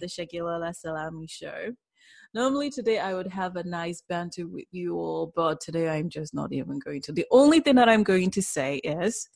The 0.00 0.06
Segilola 0.06 0.74
Salami 0.74 1.26
show. 1.26 1.74
Normally 2.32 2.70
today 2.70 2.98
I 2.98 3.14
would 3.14 3.26
have 3.26 3.56
a 3.56 3.64
nice 3.64 4.02
banter 4.08 4.46
with 4.46 4.66
you 4.70 4.96
all, 4.96 5.32
but 5.36 5.60
today 5.60 5.88
I'm 5.88 6.08
just 6.08 6.32
not 6.32 6.52
even 6.52 6.78
going 6.78 7.02
to. 7.02 7.12
The 7.12 7.26
only 7.30 7.60
thing 7.60 7.74
that 7.76 7.88
I'm 7.88 8.02
going 8.02 8.30
to 8.30 8.42
say 8.42 8.76
is 8.78 9.28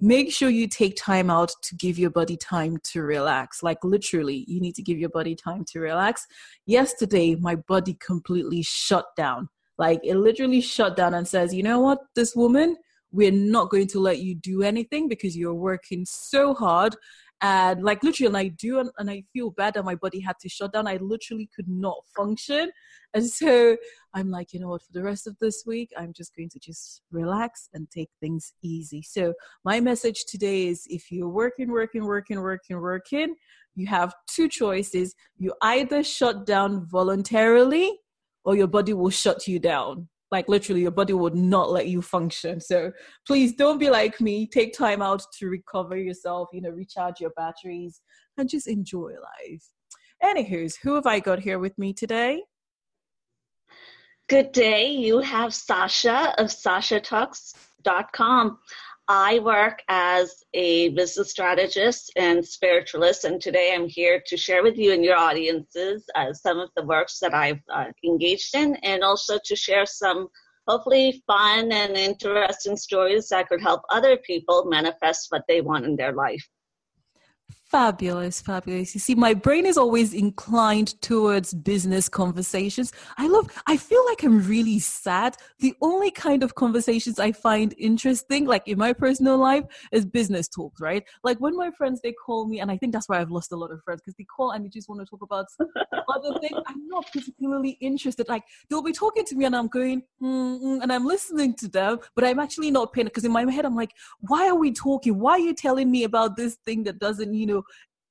make 0.00 0.30
sure 0.32 0.50
you 0.50 0.68
take 0.68 0.96
time 0.96 1.30
out 1.30 1.52
to 1.62 1.74
give 1.76 1.98
your 1.98 2.10
body 2.10 2.36
time 2.36 2.78
to 2.92 3.02
relax. 3.02 3.62
Like 3.62 3.82
literally, 3.82 4.44
you 4.46 4.60
need 4.60 4.74
to 4.74 4.82
give 4.82 4.98
your 4.98 5.08
body 5.08 5.34
time 5.34 5.64
to 5.72 5.80
relax. 5.80 6.26
Yesterday, 6.66 7.34
my 7.34 7.56
body 7.56 7.96
completely 8.04 8.62
shut 8.62 9.06
down. 9.16 9.48
Like 9.78 10.00
it 10.04 10.16
literally 10.16 10.60
shut 10.60 10.96
down 10.96 11.14
and 11.14 11.26
says, 11.26 11.54
you 11.54 11.62
know 11.62 11.80
what, 11.80 11.98
this 12.14 12.36
woman, 12.36 12.76
we're 13.10 13.32
not 13.32 13.70
going 13.70 13.86
to 13.88 14.00
let 14.00 14.18
you 14.18 14.34
do 14.34 14.62
anything 14.62 15.08
because 15.08 15.36
you're 15.36 15.54
working 15.54 16.04
so 16.04 16.52
hard 16.52 16.96
and 17.40 17.82
like 17.82 18.02
literally 18.02 18.26
and 18.26 18.36
i 18.36 18.48
do 18.48 18.78
and, 18.78 18.90
and, 18.98 19.10
i 19.10 19.22
feel 19.32 19.50
bad 19.50 19.74
that 19.74 19.84
my 19.84 19.94
body 19.94 20.20
had 20.20 20.36
to 20.40 20.48
shut 20.48 20.72
down. 20.72 20.86
I 20.86 20.96
literally 20.96 21.48
could 21.54 21.68
not 21.68 21.98
function. 22.16 22.70
And 23.12 23.26
so 23.26 23.76
i'm 24.14 24.30
like 24.30 24.52
you 24.52 24.60
know 24.60 24.68
what? 24.68 24.82
For 24.82 24.92
the 24.92 25.02
rest 25.02 25.26
of 25.26 25.36
this 25.40 25.64
week 25.66 25.90
i'm 25.96 26.12
just 26.12 26.34
going 26.36 26.50
to 26.50 26.58
just 26.58 27.02
relax 27.10 27.68
and 27.74 27.90
take 27.90 28.10
things 28.20 28.52
easy. 28.62 29.02
So 29.02 29.34
my 29.64 29.80
message 29.80 30.24
today 30.26 30.68
is 30.68 30.86
if 30.88 31.10
you're 31.10 31.28
working 31.28 31.70
working 31.70 32.04
working 32.04 32.40
working 32.40 32.80
working 32.80 33.34
you 33.76 33.86
have 33.88 34.14
two 34.28 34.48
choices. 34.48 35.14
You 35.36 35.52
either 35.62 36.02
shut 36.02 36.46
down 36.46 36.86
voluntarily 36.86 37.92
or 38.44 38.56
your 38.56 38.68
body 38.68 38.92
will 38.92 39.10
shut 39.10 39.48
you 39.48 39.58
down 39.58 40.08
like 40.30 40.48
literally 40.48 40.82
your 40.82 40.90
body 40.90 41.12
would 41.12 41.34
not 41.34 41.70
let 41.70 41.88
you 41.88 42.02
function. 42.02 42.60
So 42.60 42.92
please 43.26 43.54
don't 43.54 43.78
be 43.78 43.90
like 43.90 44.20
me. 44.20 44.46
Take 44.46 44.76
time 44.76 45.02
out 45.02 45.22
to 45.38 45.48
recover 45.48 45.96
yourself 45.96 46.48
you 46.52 46.60
know 46.60 46.70
recharge 46.70 47.20
your 47.20 47.30
batteries 47.36 48.00
and 48.36 48.48
just 48.48 48.66
enjoy 48.66 49.10
life. 49.10 49.64
Anywho's 50.22 50.76
who 50.76 50.94
have 50.94 51.06
i 51.06 51.20
got 51.20 51.40
here 51.40 51.58
with 51.58 51.76
me 51.78 51.92
today? 51.92 52.42
Good 54.28 54.52
day. 54.52 54.90
You 54.90 55.18
have 55.18 55.52
sasha 55.52 56.34
of 56.38 56.46
sashatalks.com 56.46 58.58
I 59.08 59.38
work 59.40 59.82
as 59.88 60.44
a 60.54 60.88
business 60.90 61.30
strategist 61.30 62.10
and 62.16 62.44
spiritualist, 62.44 63.24
and 63.24 63.38
today 63.38 63.72
I'm 63.74 63.86
here 63.86 64.22
to 64.26 64.36
share 64.36 64.62
with 64.62 64.78
you 64.78 64.92
and 64.94 65.04
your 65.04 65.16
audiences 65.16 66.06
uh, 66.14 66.32
some 66.32 66.58
of 66.58 66.70
the 66.74 66.84
works 66.84 67.18
that 67.18 67.34
I've 67.34 67.60
uh, 67.70 67.86
engaged 68.02 68.54
in, 68.54 68.76
and 68.76 69.04
also 69.04 69.38
to 69.44 69.56
share 69.56 69.84
some 69.84 70.28
hopefully 70.66 71.22
fun 71.26 71.70
and 71.70 71.96
interesting 71.98 72.78
stories 72.78 73.28
that 73.28 73.48
could 73.48 73.60
help 73.60 73.82
other 73.90 74.16
people 74.16 74.64
manifest 74.64 75.26
what 75.28 75.44
they 75.48 75.60
want 75.60 75.84
in 75.84 75.96
their 75.96 76.12
life. 76.12 76.48
Fabulous, 77.74 78.40
fabulous. 78.40 78.94
You 78.94 79.00
see, 79.00 79.16
my 79.16 79.34
brain 79.34 79.66
is 79.66 79.76
always 79.76 80.14
inclined 80.14 81.02
towards 81.02 81.52
business 81.52 82.08
conversations. 82.08 82.92
I 83.18 83.26
love, 83.26 83.50
I 83.66 83.76
feel 83.76 84.04
like 84.06 84.22
I'm 84.22 84.46
really 84.46 84.78
sad. 84.78 85.36
The 85.58 85.74
only 85.80 86.12
kind 86.12 86.44
of 86.44 86.54
conversations 86.54 87.18
I 87.18 87.32
find 87.32 87.74
interesting, 87.76 88.46
like 88.46 88.68
in 88.68 88.78
my 88.78 88.92
personal 88.92 89.38
life, 89.38 89.64
is 89.90 90.06
business 90.06 90.46
talks, 90.46 90.80
right? 90.80 91.02
Like 91.24 91.38
when 91.38 91.56
my 91.56 91.72
friends, 91.72 92.00
they 92.00 92.12
call 92.12 92.46
me, 92.46 92.60
and 92.60 92.70
I 92.70 92.76
think 92.76 92.92
that's 92.92 93.08
why 93.08 93.20
I've 93.20 93.32
lost 93.32 93.50
a 93.50 93.56
lot 93.56 93.72
of 93.72 93.82
friends 93.82 94.02
because 94.02 94.14
they 94.14 94.24
call 94.24 94.52
and 94.52 94.64
they 94.64 94.68
just 94.68 94.88
want 94.88 95.00
to 95.00 95.06
talk 95.06 95.22
about 95.22 95.46
other 96.14 96.38
things. 96.38 96.56
I'm 96.68 96.86
not 96.86 97.10
particularly 97.12 97.70
interested. 97.80 98.28
Like 98.28 98.44
they'll 98.70 98.84
be 98.84 98.92
talking 98.92 99.24
to 99.24 99.34
me 99.34 99.46
and 99.46 99.56
I'm 99.56 99.66
going, 99.66 100.04
mm 100.22 100.80
and 100.80 100.92
I'm 100.92 101.06
listening 101.06 101.54
to 101.54 101.66
them, 101.66 101.98
but 102.14 102.22
I'm 102.22 102.38
actually 102.38 102.70
not 102.70 102.92
paying 102.92 103.06
because 103.06 103.24
in 103.24 103.32
my 103.32 103.50
head, 103.50 103.64
I'm 103.64 103.74
like, 103.74 103.94
why 104.20 104.48
are 104.48 104.54
we 104.54 104.70
talking? 104.70 105.18
Why 105.18 105.32
are 105.32 105.38
you 105.40 105.54
telling 105.54 105.90
me 105.90 106.04
about 106.04 106.36
this 106.36 106.54
thing 106.64 106.84
that 106.84 107.00
doesn't, 107.00 107.34
you 107.34 107.46
know, 107.46 107.63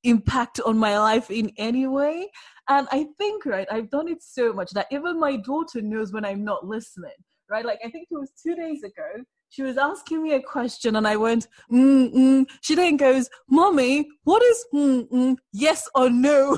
impact 0.04 0.60
on 0.66 0.78
my 0.78 0.98
life 1.00 1.32
in 1.32 1.52
any 1.58 1.88
way. 1.88 2.30
And 2.70 2.88
I 2.92 3.08
think, 3.18 3.46
right, 3.46 3.68
I've 3.72 3.90
done 3.90 4.08
it 4.08 4.22
so 4.22 4.54
much 4.54 4.72
that 4.72 4.88
even 4.92 5.20
my 5.20 5.38
daughter 5.38 5.82
knows 5.82 6.14
when 6.14 6.26
I'm 6.26 6.44
not 6.44 6.66
listening, 6.66 7.12
right? 7.50 7.66
Like, 7.66 7.80
I 7.84 7.90
think 7.90 8.08
it 8.10 8.16
was 8.16 8.32
two 8.42 8.56
days 8.56 8.84
ago, 8.84 9.24
she 9.50 9.64
was 9.64 9.78
asking 9.78 10.24
me 10.24 10.34
a 10.34 10.42
question 10.42 10.96
and 10.96 11.08
I 11.08 11.16
went, 11.16 11.48
mm, 11.72 12.14
mm. 12.14 12.46
She 12.62 12.76
then 12.76 12.98
goes, 12.98 13.30
Mommy, 13.50 14.08
what 14.24 14.42
is 14.42 14.66
mm, 14.74 15.08
mm, 15.10 15.38
yes 15.52 15.88
or 15.94 16.10
no? 16.10 16.58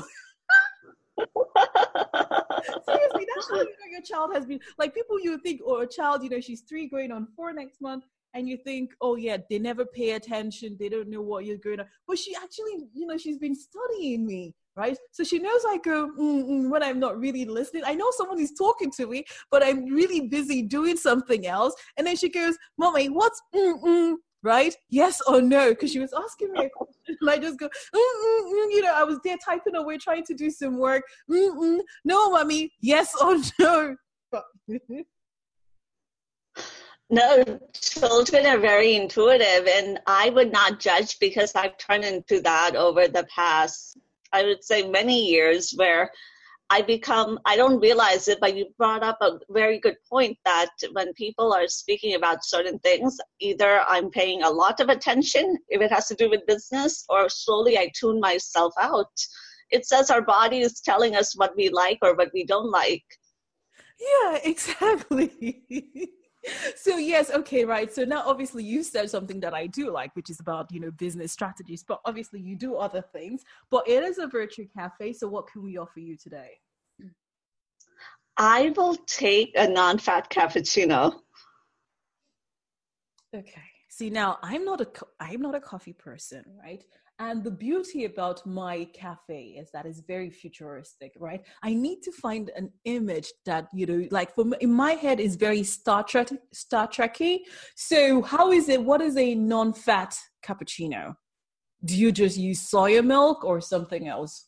Seriously, 2.88 3.26
that's 3.34 3.50
how 3.50 3.56
you 3.56 3.64
know 3.64 3.90
your 3.90 4.02
child 4.02 4.34
has 4.34 4.46
been 4.46 4.60
like 4.78 4.94
people 4.94 5.20
you 5.20 5.38
think, 5.38 5.60
or 5.64 5.78
oh, 5.78 5.82
a 5.82 5.86
child, 5.86 6.22
you 6.22 6.30
know, 6.30 6.40
she's 6.40 6.62
three 6.62 6.88
going 6.88 7.12
on 7.12 7.28
four 7.36 7.52
next 7.52 7.80
month 7.82 8.04
and 8.36 8.46
you 8.46 8.58
think, 8.58 8.92
oh 9.00 9.16
yeah, 9.16 9.38
they 9.48 9.58
never 9.58 9.86
pay 9.86 10.10
attention, 10.10 10.76
they 10.78 10.90
don't 10.90 11.08
know 11.08 11.22
what 11.22 11.46
you're 11.46 11.56
going 11.56 11.80
on. 11.80 11.86
But 12.06 12.18
she 12.18 12.34
actually, 12.36 12.86
you 12.92 13.06
know, 13.06 13.16
she's 13.16 13.38
been 13.38 13.54
studying 13.54 14.26
me, 14.26 14.54
right? 14.76 14.96
So 15.10 15.24
she 15.24 15.38
knows 15.38 15.62
I 15.66 15.78
go 15.78 16.04
um, 16.04 16.16
mm, 16.18 16.44
mm 16.44 16.70
when 16.70 16.82
I'm 16.82 17.00
not 17.00 17.18
really 17.18 17.46
listening. 17.46 17.84
I 17.86 17.94
know 17.94 18.10
someone 18.10 18.38
is 18.38 18.52
talking 18.52 18.90
to 18.92 19.06
me, 19.06 19.24
but 19.50 19.64
I'm 19.64 19.86
really 19.86 20.28
busy 20.28 20.60
doing 20.60 20.98
something 20.98 21.46
else. 21.46 21.74
And 21.96 22.06
then 22.06 22.16
she 22.16 22.28
goes, 22.28 22.58
"Mommy, 22.76 23.08
what's 23.08 23.40
mm, 23.54 23.82
mm 23.82 24.14
right? 24.42 24.76
Yes 24.90 25.20
or 25.26 25.40
no? 25.40 25.70
Because 25.70 25.90
she 25.90 25.98
was 25.98 26.12
asking 26.12 26.52
me 26.52 26.66
a 26.66 26.70
question, 26.70 27.16
and 27.20 27.30
I 27.30 27.38
just 27.38 27.58
go, 27.58 27.66
mm, 27.66 27.98
mm 27.98 28.70
you 28.70 28.82
know, 28.82 28.92
I 28.94 29.02
was 29.02 29.18
there 29.24 29.36
typing 29.44 29.74
away, 29.74 29.96
trying 29.96 30.24
to 30.24 30.34
do 30.34 30.50
some 30.50 30.78
work. 30.78 31.02
Mm-mm. 31.30 31.80
No, 32.04 32.30
mommy, 32.30 32.70
yes 32.80 33.14
or 33.20 33.38
no? 33.58 33.96
No, 37.08 37.60
children 37.72 38.46
are 38.46 38.58
very 38.58 38.96
intuitive, 38.96 39.68
and 39.68 40.00
I 40.06 40.30
would 40.30 40.50
not 40.50 40.80
judge 40.80 41.18
because 41.20 41.54
I've 41.54 41.78
turned 41.78 42.04
into 42.04 42.40
that 42.40 42.74
over 42.74 43.06
the 43.06 43.26
past, 43.32 43.96
I 44.32 44.42
would 44.42 44.64
say, 44.64 44.88
many 44.88 45.26
years 45.26 45.72
where 45.76 46.10
I 46.68 46.82
become, 46.82 47.38
I 47.44 47.54
don't 47.56 47.78
realize 47.78 48.26
it, 48.26 48.38
but 48.40 48.56
you 48.56 48.66
brought 48.76 49.04
up 49.04 49.18
a 49.20 49.38
very 49.50 49.78
good 49.78 49.96
point 50.10 50.36
that 50.44 50.70
when 50.92 51.12
people 51.14 51.52
are 51.52 51.68
speaking 51.68 52.16
about 52.16 52.44
certain 52.44 52.80
things, 52.80 53.16
either 53.38 53.82
I'm 53.86 54.10
paying 54.10 54.42
a 54.42 54.50
lot 54.50 54.80
of 54.80 54.88
attention 54.88 55.58
if 55.68 55.80
it 55.80 55.92
has 55.92 56.08
to 56.08 56.16
do 56.16 56.28
with 56.28 56.46
business, 56.48 57.04
or 57.08 57.28
slowly 57.28 57.78
I 57.78 57.92
tune 57.94 58.18
myself 58.18 58.74
out. 58.80 59.12
It 59.70 59.86
says 59.86 60.10
our 60.10 60.22
body 60.22 60.60
is 60.60 60.80
telling 60.80 61.14
us 61.14 61.36
what 61.36 61.56
we 61.56 61.68
like 61.68 61.98
or 62.02 62.16
what 62.16 62.30
we 62.34 62.44
don't 62.44 62.70
like. 62.70 63.04
Yeah, 64.00 64.38
exactly. 64.44 65.62
so 66.76 66.96
yes 66.96 67.30
okay 67.30 67.64
right. 67.64 67.92
So 67.92 68.04
now 68.04 68.22
obviously 68.26 68.62
you 68.62 68.82
said 68.82 69.10
something 69.10 69.40
that 69.40 69.54
i 69.54 69.66
do 69.66 69.90
like 69.90 70.14
which 70.14 70.30
is 70.30 70.40
about 70.40 70.70
you 70.72 70.80
know 70.80 70.90
business 70.92 71.32
strategies 71.32 71.82
but 71.82 72.00
obviously 72.04 72.40
you 72.40 72.56
do 72.56 72.76
other 72.76 73.02
things. 73.12 73.42
But 73.70 73.88
it 73.88 74.02
is 74.02 74.18
a 74.18 74.26
virtual 74.26 74.66
cafe 74.76 75.12
so 75.12 75.28
what 75.28 75.46
can 75.46 75.62
we 75.62 75.76
offer 75.78 76.00
you 76.00 76.16
today? 76.16 76.50
I 78.38 78.72
will 78.76 78.96
take 79.06 79.52
a 79.56 79.66
non-fat 79.66 80.30
cappuccino. 80.30 81.20
Okay. 83.34 83.62
See 83.88 84.10
now 84.10 84.38
i'm 84.42 84.64
not 84.64 84.80
a 84.82 84.88
i'm 85.20 85.40
not 85.40 85.54
a 85.54 85.60
coffee 85.60 85.94
person 85.94 86.44
right 86.62 86.84
and 87.18 87.42
the 87.42 87.50
beauty 87.50 88.04
about 88.04 88.46
my 88.46 88.84
cafe 88.92 89.56
is 89.58 89.70
that 89.72 89.86
it's 89.86 90.00
very 90.00 90.28
futuristic, 90.28 91.12
right? 91.18 91.42
I 91.62 91.72
need 91.72 92.02
to 92.02 92.12
find 92.12 92.50
an 92.56 92.70
image 92.84 93.32
that, 93.46 93.68
you 93.72 93.86
know, 93.86 94.06
like 94.10 94.34
for 94.34 94.44
in 94.60 94.72
my 94.72 94.92
head 94.92 95.18
is 95.18 95.36
very 95.36 95.62
Star 95.62 96.02
Trek 96.02 96.28
Star 96.52 96.86
Trekky. 96.86 97.40
So 97.74 98.22
how 98.22 98.52
is 98.52 98.68
it 98.68 98.82
what 98.82 99.00
is 99.00 99.16
a 99.16 99.34
non-fat 99.34 100.16
cappuccino? 100.44 101.16
Do 101.84 101.96
you 101.96 102.12
just 102.12 102.36
use 102.36 102.70
soya 102.70 103.04
milk 103.04 103.44
or 103.44 103.60
something 103.60 104.08
else? 104.08 104.46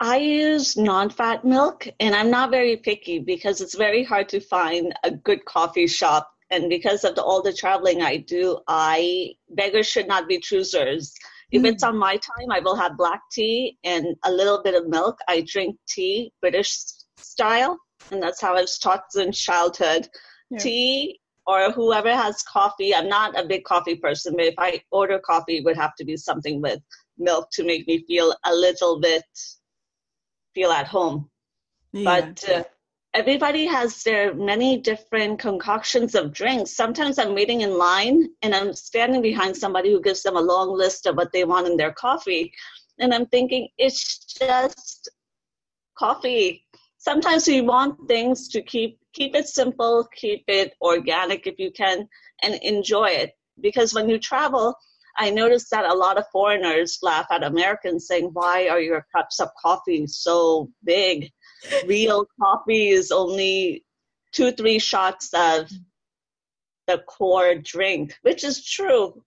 I 0.00 0.18
use 0.18 0.76
non-fat 0.76 1.44
milk 1.44 1.88
and 2.00 2.14
I'm 2.14 2.30
not 2.30 2.50
very 2.50 2.76
picky 2.76 3.18
because 3.20 3.60
it's 3.60 3.76
very 3.76 4.02
hard 4.02 4.28
to 4.30 4.40
find 4.40 4.92
a 5.04 5.10
good 5.10 5.44
coffee 5.44 5.86
shop 5.86 6.30
and 6.50 6.68
because 6.68 7.04
of 7.04 7.14
the, 7.16 7.22
all 7.22 7.42
the 7.42 7.52
traveling 7.52 8.02
I 8.02 8.18
do, 8.18 8.58
I 8.68 9.32
beggars 9.50 9.88
should 9.88 10.06
not 10.06 10.28
be 10.28 10.38
choosers. 10.38 11.12
If 11.52 11.62
mm. 11.62 11.66
it's 11.66 11.82
on 11.82 11.96
my 11.96 12.16
time, 12.16 12.50
I 12.50 12.60
will 12.60 12.76
have 12.76 12.96
black 12.96 13.22
tea 13.30 13.78
and 13.84 14.16
a 14.24 14.30
little 14.30 14.62
bit 14.62 14.74
of 14.74 14.88
milk. 14.88 15.18
I 15.28 15.44
drink 15.46 15.76
tea 15.88 16.32
British 16.40 16.76
style, 17.18 17.78
and 18.10 18.22
that's 18.22 18.40
how 18.40 18.56
I 18.56 18.62
was 18.62 18.78
taught 18.78 19.04
since 19.10 19.38
childhood. 19.38 20.08
Yeah. 20.50 20.58
Tea 20.58 21.20
or 21.46 21.70
whoever 21.70 22.14
has 22.14 22.42
coffee. 22.42 22.94
I'm 22.94 23.08
not 23.08 23.38
a 23.38 23.46
big 23.46 23.64
coffee 23.64 23.96
person, 23.96 24.34
but 24.36 24.46
if 24.46 24.54
I 24.58 24.82
order 24.90 25.20
coffee, 25.20 25.58
it 25.58 25.64
would 25.64 25.76
have 25.76 25.94
to 25.96 26.04
be 26.04 26.16
something 26.16 26.60
with 26.60 26.80
milk 27.18 27.48
to 27.52 27.64
make 27.64 27.86
me 27.86 28.04
feel 28.06 28.34
a 28.44 28.52
little 28.52 29.00
bit 29.00 29.24
feel 30.54 30.72
at 30.72 30.86
home. 30.86 31.30
Yeah. 31.92 32.04
But 32.20 32.50
uh, 32.50 32.64
everybody 33.16 33.64
has 33.64 34.02
their 34.02 34.34
many 34.34 34.76
different 34.76 35.38
concoctions 35.38 36.14
of 36.14 36.34
drinks. 36.34 36.76
Sometimes 36.76 37.18
I'm 37.18 37.34
waiting 37.34 37.62
in 37.62 37.78
line 37.78 38.28
and 38.42 38.54
I'm 38.54 38.74
standing 38.74 39.22
behind 39.22 39.56
somebody 39.56 39.90
who 39.90 40.02
gives 40.02 40.22
them 40.22 40.36
a 40.36 40.40
long 40.40 40.76
list 40.76 41.06
of 41.06 41.16
what 41.16 41.32
they 41.32 41.44
want 41.44 41.66
in 41.66 41.78
their 41.78 41.92
coffee. 41.92 42.52
And 42.98 43.14
I'm 43.14 43.24
thinking, 43.24 43.68
it's 43.78 44.18
just 44.38 45.08
coffee. 45.96 46.66
Sometimes 46.98 47.48
we 47.48 47.62
want 47.62 48.06
things 48.06 48.48
to 48.48 48.60
keep 48.60 48.98
keep 49.14 49.34
it 49.34 49.48
simple, 49.48 50.06
keep 50.14 50.44
it 50.46 50.74
organic 50.82 51.46
if 51.46 51.58
you 51.58 51.70
can, 51.70 52.06
and 52.42 52.54
enjoy 52.56 53.06
it. 53.06 53.32
Because 53.58 53.94
when 53.94 54.10
you 54.10 54.18
travel, 54.18 54.74
I 55.16 55.30
noticed 55.30 55.70
that 55.70 55.90
a 55.90 55.94
lot 55.94 56.18
of 56.18 56.24
foreigners 56.30 56.98
laugh 57.00 57.28
at 57.30 57.42
Americans 57.42 58.06
saying, 58.06 58.28
Why 58.34 58.68
are 58.68 58.80
your 58.80 59.06
cups 59.16 59.40
of 59.40 59.48
coffee 59.62 60.06
so 60.06 60.70
big? 60.84 61.30
Real 61.86 62.26
coffee 62.40 62.88
is 62.88 63.10
only 63.10 63.84
two, 64.32 64.52
three 64.52 64.78
shots 64.78 65.30
of 65.34 65.70
the 66.86 66.98
core 66.98 67.54
drink, 67.56 68.16
which 68.22 68.44
is 68.44 68.64
true. 68.64 69.22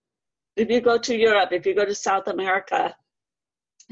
If 0.56 0.70
you 0.70 0.80
go 0.80 0.98
to 0.98 1.16
Europe, 1.16 1.50
if 1.52 1.66
you 1.66 1.74
go 1.74 1.84
to 1.84 1.94
South 1.94 2.28
America, 2.28 2.94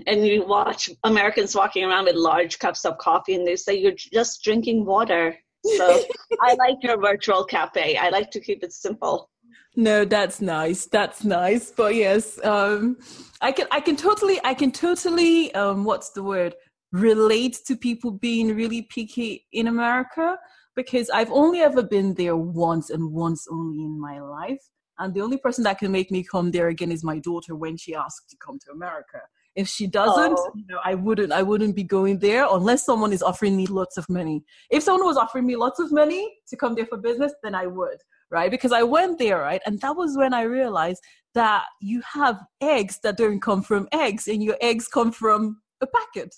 and 0.06 0.26
you 0.26 0.44
watch 0.46 0.90
Americans 1.04 1.54
walking 1.54 1.84
around 1.84 2.04
with 2.04 2.14
large 2.14 2.58
cups 2.58 2.84
of 2.84 2.98
coffee 2.98 3.34
and 3.34 3.46
they 3.46 3.56
say 3.56 3.74
you're 3.74 3.92
just 3.92 4.44
drinking 4.44 4.84
water. 4.84 5.36
So 5.76 6.02
I 6.40 6.54
like 6.54 6.76
your 6.82 7.00
virtual 7.00 7.44
cafe. 7.44 7.96
I 7.96 8.10
like 8.10 8.30
to 8.32 8.40
keep 8.40 8.62
it 8.62 8.72
simple. 8.72 9.30
No, 9.76 10.04
that's 10.04 10.40
nice. 10.40 10.86
That's 10.86 11.24
nice. 11.24 11.70
But 11.70 11.94
yes, 11.94 12.38
um, 12.44 12.96
I 13.40 13.52
can 13.52 13.66
I 13.70 13.80
can 13.80 13.96
totally 13.96 14.40
I 14.42 14.54
can 14.54 14.72
totally 14.72 15.54
um, 15.54 15.84
what's 15.84 16.10
the 16.10 16.22
word 16.22 16.54
relate 16.92 17.58
to 17.66 17.76
people 17.76 18.10
being 18.10 18.54
really 18.54 18.82
picky 18.82 19.46
in 19.52 19.66
America 19.66 20.38
because 20.74 21.10
I've 21.10 21.30
only 21.32 21.60
ever 21.60 21.82
been 21.82 22.14
there 22.14 22.36
once 22.36 22.90
and 22.90 23.12
once 23.12 23.46
only 23.50 23.84
in 23.84 24.00
my 24.00 24.20
life. 24.20 24.62
And 24.98 25.14
the 25.14 25.20
only 25.20 25.36
person 25.36 25.64
that 25.64 25.78
can 25.78 25.92
make 25.92 26.10
me 26.10 26.24
come 26.24 26.50
there 26.50 26.68
again 26.68 26.90
is 26.90 27.04
my 27.04 27.18
daughter 27.18 27.54
when 27.54 27.76
she 27.76 27.94
asks 27.94 28.26
to 28.30 28.36
come 28.36 28.58
to 28.60 28.72
America. 28.72 29.20
If 29.54 29.68
she 29.68 29.88
doesn't, 29.88 30.38
oh. 30.38 30.52
you 30.54 30.64
know, 30.68 30.78
I 30.84 30.94
wouldn't 30.94 31.32
I 31.32 31.42
wouldn't 31.42 31.74
be 31.74 31.82
going 31.82 32.20
there 32.20 32.46
unless 32.48 32.84
someone 32.84 33.12
is 33.12 33.22
offering 33.22 33.56
me 33.56 33.66
lots 33.66 33.96
of 33.96 34.08
money. 34.08 34.44
If 34.70 34.84
someone 34.84 35.06
was 35.06 35.16
offering 35.16 35.46
me 35.46 35.56
lots 35.56 35.80
of 35.80 35.90
money 35.90 36.32
to 36.48 36.56
come 36.56 36.74
there 36.74 36.86
for 36.86 36.96
business, 36.96 37.32
then 37.42 37.54
I 37.54 37.66
would, 37.66 37.98
right? 38.30 38.50
Because 38.50 38.72
I 38.72 38.84
went 38.84 39.18
there, 39.18 39.38
right? 39.38 39.60
And 39.66 39.80
that 39.80 39.96
was 39.96 40.16
when 40.16 40.32
I 40.32 40.42
realized 40.42 41.02
that 41.34 41.64
you 41.80 42.02
have 42.12 42.38
eggs 42.60 43.00
that 43.02 43.16
don't 43.16 43.40
come 43.40 43.62
from 43.62 43.88
eggs 43.92 44.28
and 44.28 44.42
your 44.42 44.56
eggs 44.60 44.86
come 44.86 45.10
from 45.10 45.60
a 45.80 45.86
packet. 45.86 46.34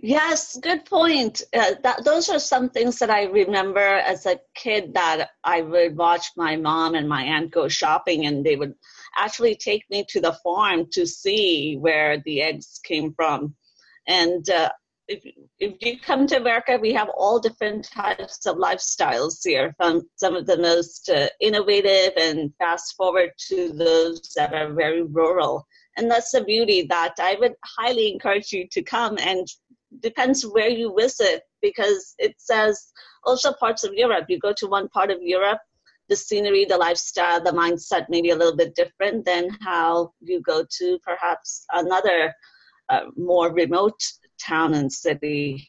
Yes, 0.00 0.56
good 0.56 0.84
point. 0.86 1.42
Uh, 1.52 1.74
that, 1.82 2.04
those 2.04 2.28
are 2.28 2.38
some 2.38 2.70
things 2.70 2.98
that 2.98 3.10
I 3.10 3.24
remember 3.24 3.78
as 3.80 4.26
a 4.26 4.40
kid 4.54 4.94
that 4.94 5.30
I 5.44 5.62
would 5.62 5.96
watch 5.96 6.26
my 6.36 6.56
mom 6.56 6.94
and 6.94 7.08
my 7.08 7.22
aunt 7.22 7.50
go 7.50 7.68
shopping, 7.68 8.26
and 8.26 8.44
they 8.44 8.56
would 8.56 8.74
actually 9.16 9.56
take 9.56 9.84
me 9.90 10.04
to 10.08 10.20
the 10.20 10.32
farm 10.44 10.86
to 10.92 11.06
see 11.06 11.76
where 11.78 12.22
the 12.24 12.42
eggs 12.42 12.80
came 12.82 13.12
from. 13.12 13.54
And 14.06 14.48
uh, 14.48 14.70
if, 15.06 15.22
if 15.58 15.74
you 15.80 15.98
come 15.98 16.26
to 16.28 16.36
America, 16.36 16.78
we 16.80 16.92
have 16.94 17.10
all 17.10 17.38
different 17.38 17.84
types 17.90 18.46
of 18.46 18.56
lifestyles 18.56 19.40
here, 19.44 19.74
from 19.76 20.08
some 20.16 20.34
of 20.34 20.46
the 20.46 20.56
most 20.56 21.10
uh, 21.10 21.28
innovative 21.40 22.12
and 22.16 22.52
fast 22.58 22.94
forward 22.96 23.30
to 23.48 23.72
those 23.72 24.32
that 24.36 24.54
are 24.54 24.72
very 24.72 25.02
rural. 25.02 25.66
And 26.00 26.10
that's 26.10 26.30
the 26.30 26.42
beauty 26.42 26.86
that 26.88 27.16
I 27.20 27.36
would 27.40 27.52
highly 27.78 28.10
encourage 28.10 28.54
you 28.54 28.66
to 28.72 28.80
come 28.80 29.18
and 29.20 29.46
depends 30.00 30.46
where 30.46 30.70
you 30.70 30.94
visit 30.98 31.42
because 31.60 32.14
it 32.18 32.36
says 32.38 32.90
also 33.24 33.52
parts 33.52 33.84
of 33.84 33.92
Europe. 33.92 34.24
You 34.30 34.38
go 34.38 34.54
to 34.54 34.66
one 34.66 34.88
part 34.88 35.10
of 35.10 35.18
Europe, 35.20 35.58
the 36.08 36.16
scenery, 36.16 36.64
the 36.64 36.78
lifestyle, 36.78 37.44
the 37.44 37.50
mindset 37.50 38.06
may 38.08 38.22
be 38.22 38.30
a 38.30 38.34
little 38.34 38.56
bit 38.56 38.74
different 38.74 39.26
than 39.26 39.50
how 39.60 40.14
you 40.22 40.40
go 40.40 40.64
to 40.78 40.98
perhaps 41.04 41.66
another 41.70 42.34
uh, 42.88 43.02
more 43.18 43.52
remote 43.52 44.00
town 44.42 44.72
and 44.72 44.90
city. 44.90 45.68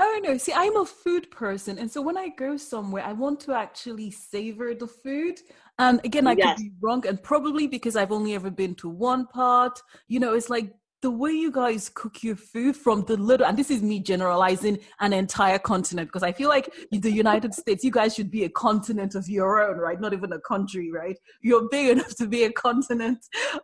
I 0.00 0.04
don't 0.04 0.24
know. 0.24 0.38
See, 0.38 0.54
I'm 0.54 0.76
a 0.76 0.86
food 0.86 1.30
person, 1.30 1.78
and 1.78 1.90
so 1.90 2.00
when 2.00 2.16
I 2.16 2.28
go 2.28 2.56
somewhere, 2.56 3.04
I 3.04 3.12
want 3.12 3.38
to 3.40 3.52
actually 3.52 4.10
savor 4.10 4.74
the 4.74 4.86
food. 4.86 5.38
And 5.78 6.00
again, 6.04 6.26
I 6.26 6.32
yes. 6.32 6.56
could 6.56 6.64
be 6.64 6.72
wrong, 6.80 7.06
and 7.06 7.22
probably 7.22 7.66
because 7.66 7.96
I've 7.96 8.10
only 8.10 8.34
ever 8.34 8.50
been 8.50 8.74
to 8.76 8.88
one 8.88 9.26
part. 9.26 9.78
You 10.08 10.20
know, 10.20 10.32
it's 10.32 10.48
like 10.48 10.72
the 11.02 11.10
way 11.10 11.32
you 11.32 11.52
guys 11.52 11.90
cook 11.94 12.22
your 12.22 12.36
food 12.36 12.76
from 12.76 13.02
the 13.06 13.16
little 13.16 13.46
and 13.46 13.56
this 13.56 13.70
is 13.70 13.82
me 13.82 14.00
generalizing 14.00 14.78
an 15.00 15.14
entire 15.14 15.58
continent 15.58 16.08
because 16.08 16.22
i 16.22 16.30
feel 16.30 16.50
like 16.50 16.70
the 16.92 17.10
united 17.10 17.54
states 17.54 17.82
you 17.82 17.90
guys 17.90 18.14
should 18.14 18.30
be 18.30 18.44
a 18.44 18.50
continent 18.50 19.14
of 19.14 19.26
your 19.26 19.62
own 19.62 19.78
right 19.78 19.98
not 19.98 20.12
even 20.12 20.30
a 20.34 20.40
country 20.40 20.90
right 20.92 21.16
you're 21.40 21.68
big 21.70 21.88
enough 21.96 22.14
to 22.14 22.26
be 22.26 22.44
a 22.44 22.52
continent 22.52 23.18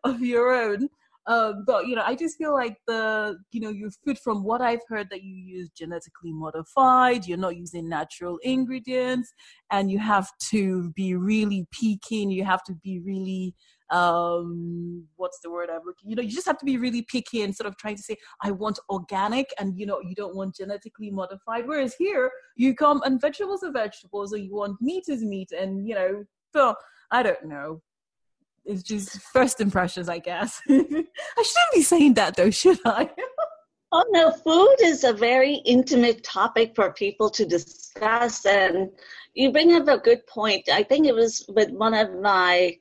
of 0.05 0.21
your 0.23 0.55
own 0.55 0.89
uh, 1.27 1.53
but 1.67 1.87
you 1.87 1.95
know 1.95 2.03
i 2.05 2.15
just 2.15 2.37
feel 2.37 2.53
like 2.53 2.77
the 2.87 3.37
you 3.53 3.61
know 3.61 3.71
your 3.71 3.91
food 4.05 4.19
from 4.19 4.45
what 4.45 4.61
i've 4.61 4.81
heard 4.89 5.09
that 5.11 5.23
you 5.23 5.35
use 5.35 5.69
genetically 5.77 6.33
modified 6.33 7.27
you're 7.27 7.39
not 7.39 7.57
using 7.57 7.89
natural 7.89 8.39
ingredients 8.43 9.33
and 9.71 9.91
you 9.91 9.99
have 9.99 10.29
to 10.41 10.91
be 10.93 11.15
really 11.15 11.67
peaking 11.71 12.31
you 12.31 12.45
have 12.45 12.63
to 12.63 12.75
be 12.83 13.01
really 13.01 13.55
um 13.91 15.07
what's 15.15 15.39
the 15.45 15.51
word 15.51 15.71
i'm 15.71 15.81
looking 15.87 16.11
you 16.11 16.17
know 16.17 16.23
you 16.23 16.31
just 16.31 16.47
have 16.47 16.59
to 16.59 16.65
be 16.65 16.77
really 16.77 17.03
picky 17.03 17.43
and 17.43 17.55
sort 17.55 17.69
of 17.69 17.77
trying 17.77 17.95
to 17.95 18.03
say 18.03 18.17
i 18.43 18.51
want 18.51 18.79
organic 18.91 19.47
and 19.61 19.79
you 19.79 19.87
know 19.87 20.01
you 20.01 20.15
don't 20.15 20.35
want 20.35 20.55
genetically 20.57 21.11
modified. 21.11 21.67
Whereas 21.67 21.95
here 21.97 22.31
you 22.57 22.75
come 22.75 23.01
and 23.05 23.21
vegetables 23.21 23.63
are 23.63 23.71
vegetables 23.71 24.33
or 24.33 24.39
you 24.39 24.55
want 24.55 24.81
meat 24.81 25.05
is 25.09 25.23
meat 25.23 25.53
and 25.53 25.87
you 25.87 25.95
know 25.95 26.25
so 26.53 26.75
i 27.11 27.23
don't 27.23 27.45
know 27.45 27.81
it's 28.67 28.83
just 28.83 29.21
first 29.21 29.61
impressions 29.61 30.09
i 30.09 30.19
guess 30.19 30.61
i 30.69 30.73
shouldn't 30.75 31.75
be 31.75 31.83
saying 31.83 32.15
that 32.15 32.37
though 32.37 32.51
should 32.51 32.79
i 32.85 33.09
Oh 33.93 34.05
no, 34.11 34.33
food 34.33 34.77
is 34.83 35.05
a 35.05 35.13
very 35.13 35.55
intimate 35.65 36.25
topic 36.25 36.75
for 36.75 36.93
people 36.93 37.31
to 37.31 37.47
discuss, 37.47 38.45
and 38.45 38.91
you 39.35 39.53
bring 39.53 39.73
up 39.75 39.87
a 39.89 39.99
good 39.99 40.27
point. 40.27 40.69
I 40.71 40.83
think 40.83 41.07
it 41.07 41.15
was 41.15 41.47
with 41.49 41.71
one 41.71 41.95
of 41.95 42.13
my 42.21 42.77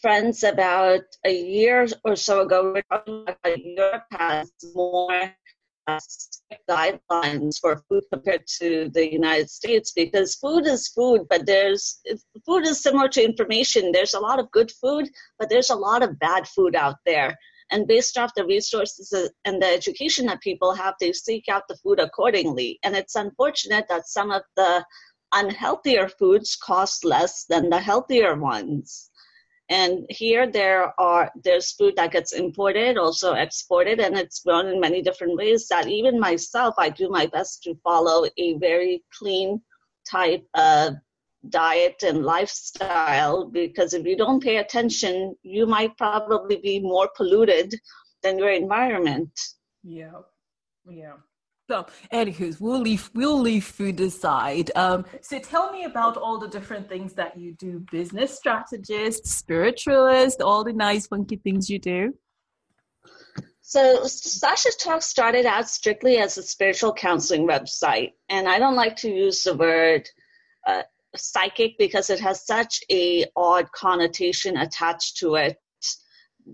friends 0.00 0.44
about 0.44 1.02
a 1.24 1.34
year 1.34 1.86
or 2.04 2.14
so 2.14 2.42
ago. 2.42 2.72
We 2.72 2.78
are 2.78 2.98
talking 2.98 3.24
about 3.26 3.64
Europe 3.64 4.04
has 4.12 4.52
more 4.74 5.34
Uh, 5.88 6.00
guidelines 6.68 7.60
for 7.60 7.80
food 7.88 8.02
compared 8.12 8.44
to 8.46 8.90
the 8.92 9.12
United 9.12 9.48
States 9.48 9.92
because 9.92 10.34
food 10.34 10.66
is 10.66 10.88
food, 10.88 11.20
but 11.30 11.46
there's 11.46 12.00
food 12.44 12.66
is 12.66 12.82
similar 12.82 13.08
to 13.08 13.24
information. 13.24 13.92
There's 13.92 14.14
a 14.14 14.20
lot 14.20 14.40
of 14.40 14.50
good 14.50 14.72
food, 14.72 15.08
but 15.38 15.48
there's 15.48 15.70
a 15.70 15.76
lot 15.76 16.02
of 16.02 16.18
bad 16.18 16.48
food 16.48 16.74
out 16.74 16.96
there. 17.06 17.36
And 17.70 17.86
based 17.86 18.18
off 18.18 18.34
the 18.34 18.44
resources 18.44 19.12
and 19.44 19.62
the 19.62 19.66
education 19.66 20.26
that 20.26 20.40
people 20.40 20.74
have, 20.74 20.94
they 21.00 21.12
seek 21.12 21.48
out 21.48 21.68
the 21.68 21.76
food 21.76 22.00
accordingly. 22.00 22.80
And 22.82 22.96
it's 22.96 23.14
unfortunate 23.14 23.86
that 23.88 24.08
some 24.08 24.30
of 24.32 24.42
the 24.56 24.84
unhealthier 25.34 26.10
foods 26.18 26.56
cost 26.56 27.04
less 27.04 27.44
than 27.48 27.70
the 27.70 27.80
healthier 27.80 28.34
ones. 28.34 29.10
And 29.68 30.06
here 30.08 30.46
there 30.50 30.98
are 31.00 31.30
there's 31.42 31.72
food 31.72 31.96
that 31.96 32.12
gets 32.12 32.32
imported, 32.32 32.96
also 32.96 33.34
exported, 33.34 33.98
and 33.98 34.16
it's 34.16 34.40
grown 34.40 34.68
in 34.68 34.80
many 34.80 35.02
different 35.02 35.36
ways. 35.36 35.66
That 35.68 35.88
even 35.88 36.20
myself, 36.20 36.76
I 36.78 36.88
do 36.88 37.08
my 37.08 37.26
best 37.26 37.62
to 37.64 37.74
follow 37.82 38.26
a 38.38 38.58
very 38.58 39.02
clean 39.18 39.60
type 40.08 40.46
of 40.54 40.94
diet 41.48 42.02
and 42.04 42.24
lifestyle 42.24 43.46
because 43.46 43.94
if 43.94 44.06
you 44.06 44.16
don't 44.16 44.42
pay 44.42 44.58
attention, 44.58 45.34
you 45.42 45.66
might 45.66 45.96
probably 45.96 46.56
be 46.56 46.80
more 46.80 47.08
polluted 47.16 47.74
than 48.22 48.38
your 48.38 48.50
environment. 48.50 49.30
Yeah, 49.82 50.22
yeah. 50.88 51.14
So, 51.68 51.86
anywho, 52.12 52.60
we'll 52.60 52.80
leave 52.80 53.10
we'll 53.12 53.40
leave 53.40 53.64
food 53.64 53.98
aside. 54.00 54.70
Um, 54.76 55.04
so, 55.20 55.40
tell 55.40 55.72
me 55.72 55.84
about 55.84 56.16
all 56.16 56.38
the 56.38 56.46
different 56.46 56.88
things 56.88 57.12
that 57.14 57.36
you 57.36 57.54
do: 57.54 57.84
business 57.90 58.36
strategist, 58.36 59.26
spiritualist, 59.26 60.42
all 60.42 60.62
the 60.62 60.72
nice 60.72 61.08
funky 61.08 61.36
things 61.36 61.68
you 61.68 61.80
do. 61.80 62.14
So, 63.62 64.04
Sasha 64.04 64.70
Talks 64.78 65.06
started 65.06 65.44
out 65.44 65.68
strictly 65.68 66.18
as 66.18 66.38
a 66.38 66.42
spiritual 66.44 66.92
counseling 66.92 67.48
website, 67.48 68.12
and 68.28 68.48
I 68.48 68.60
don't 68.60 68.76
like 68.76 68.94
to 68.98 69.10
use 69.10 69.42
the 69.42 69.56
word 69.56 70.08
uh, 70.68 70.82
psychic 71.16 71.78
because 71.78 72.10
it 72.10 72.20
has 72.20 72.46
such 72.46 72.80
a 72.92 73.24
odd 73.34 73.72
connotation 73.72 74.56
attached 74.56 75.16
to 75.16 75.34
it 75.34 75.56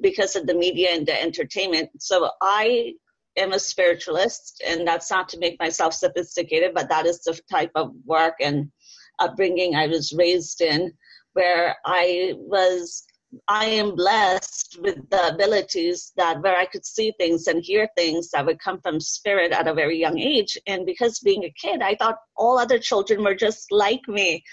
because 0.00 0.36
of 0.36 0.46
the 0.46 0.54
media 0.54 0.88
and 0.92 1.06
the 1.06 1.20
entertainment. 1.20 1.90
So, 1.98 2.30
I 2.40 2.94
am 3.36 3.52
a 3.52 3.58
spiritualist, 3.58 4.62
and 4.66 4.86
that's 4.86 5.10
not 5.10 5.28
to 5.30 5.38
make 5.38 5.58
myself 5.60 5.94
sophisticated, 5.94 6.72
but 6.74 6.88
that 6.88 7.06
is 7.06 7.20
the 7.22 7.38
type 7.50 7.70
of 7.74 7.92
work 8.04 8.34
and 8.40 8.70
upbringing 9.18 9.74
I 9.74 9.86
was 9.86 10.12
raised 10.12 10.60
in, 10.60 10.92
where 11.34 11.76
I 11.84 12.34
was. 12.36 13.04
I 13.48 13.64
am 13.64 13.94
blessed 13.94 14.78
with 14.82 15.08
the 15.08 15.28
abilities 15.28 16.12
that 16.18 16.42
where 16.42 16.58
I 16.58 16.66
could 16.66 16.84
see 16.84 17.14
things 17.18 17.46
and 17.46 17.64
hear 17.64 17.88
things 17.96 18.28
that 18.28 18.44
would 18.44 18.58
come 18.58 18.78
from 18.82 19.00
spirit 19.00 19.52
at 19.52 19.66
a 19.66 19.72
very 19.72 19.98
young 19.98 20.18
age. 20.18 20.58
And 20.66 20.84
because 20.84 21.18
being 21.20 21.44
a 21.44 21.54
kid, 21.58 21.80
I 21.80 21.94
thought 21.94 22.18
all 22.36 22.58
other 22.58 22.78
children 22.78 23.24
were 23.24 23.34
just 23.34 23.72
like 23.72 24.06
me 24.06 24.44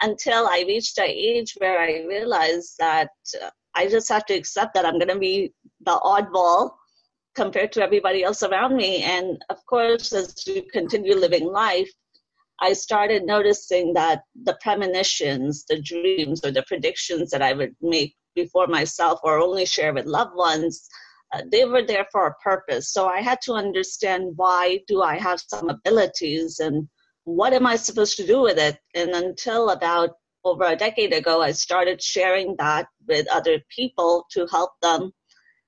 until 0.00 0.46
I 0.46 0.64
reached 0.66 0.96
an 0.96 1.08
age 1.08 1.54
where 1.58 1.78
I 1.78 2.06
realized 2.08 2.76
that 2.78 3.10
I 3.74 3.86
just 3.88 4.08
have 4.08 4.24
to 4.26 4.34
accept 4.34 4.72
that 4.74 4.86
I'm 4.86 4.98
going 4.98 5.08
to 5.08 5.18
be 5.18 5.52
the 5.84 6.00
oddball 6.02 6.70
compared 7.34 7.72
to 7.72 7.82
everybody 7.82 8.22
else 8.22 8.42
around 8.42 8.76
me. 8.76 9.02
And 9.02 9.42
of 9.48 9.64
course, 9.66 10.12
as 10.12 10.46
you 10.46 10.62
continue 10.72 11.14
living 11.14 11.46
life, 11.46 11.90
I 12.60 12.74
started 12.74 13.24
noticing 13.24 13.92
that 13.94 14.22
the 14.44 14.56
premonitions, 14.60 15.64
the 15.68 15.80
dreams, 15.80 16.44
or 16.44 16.52
the 16.52 16.62
predictions 16.62 17.30
that 17.30 17.42
I 17.42 17.52
would 17.54 17.74
make 17.80 18.14
before 18.34 18.66
myself 18.66 19.20
or 19.24 19.38
only 19.38 19.66
share 19.66 19.92
with 19.92 20.06
loved 20.06 20.36
ones, 20.36 20.88
uh, 21.32 21.42
they 21.50 21.64
were 21.64 21.82
there 21.82 22.06
for 22.12 22.26
a 22.26 22.34
purpose. 22.34 22.92
So 22.92 23.06
I 23.08 23.20
had 23.20 23.40
to 23.42 23.54
understand 23.54 24.32
why 24.36 24.80
do 24.86 25.02
I 25.02 25.18
have 25.18 25.40
some 25.40 25.70
abilities 25.70 26.60
and 26.60 26.88
what 27.24 27.52
am 27.52 27.66
I 27.66 27.76
supposed 27.76 28.16
to 28.18 28.26
do 28.26 28.40
with 28.40 28.58
it? 28.58 28.78
And 28.94 29.10
until 29.10 29.70
about 29.70 30.10
over 30.44 30.64
a 30.64 30.76
decade 30.76 31.12
ago, 31.12 31.40
I 31.40 31.52
started 31.52 32.02
sharing 32.02 32.56
that 32.58 32.86
with 33.08 33.26
other 33.28 33.60
people 33.74 34.26
to 34.32 34.46
help 34.50 34.72
them, 34.82 35.12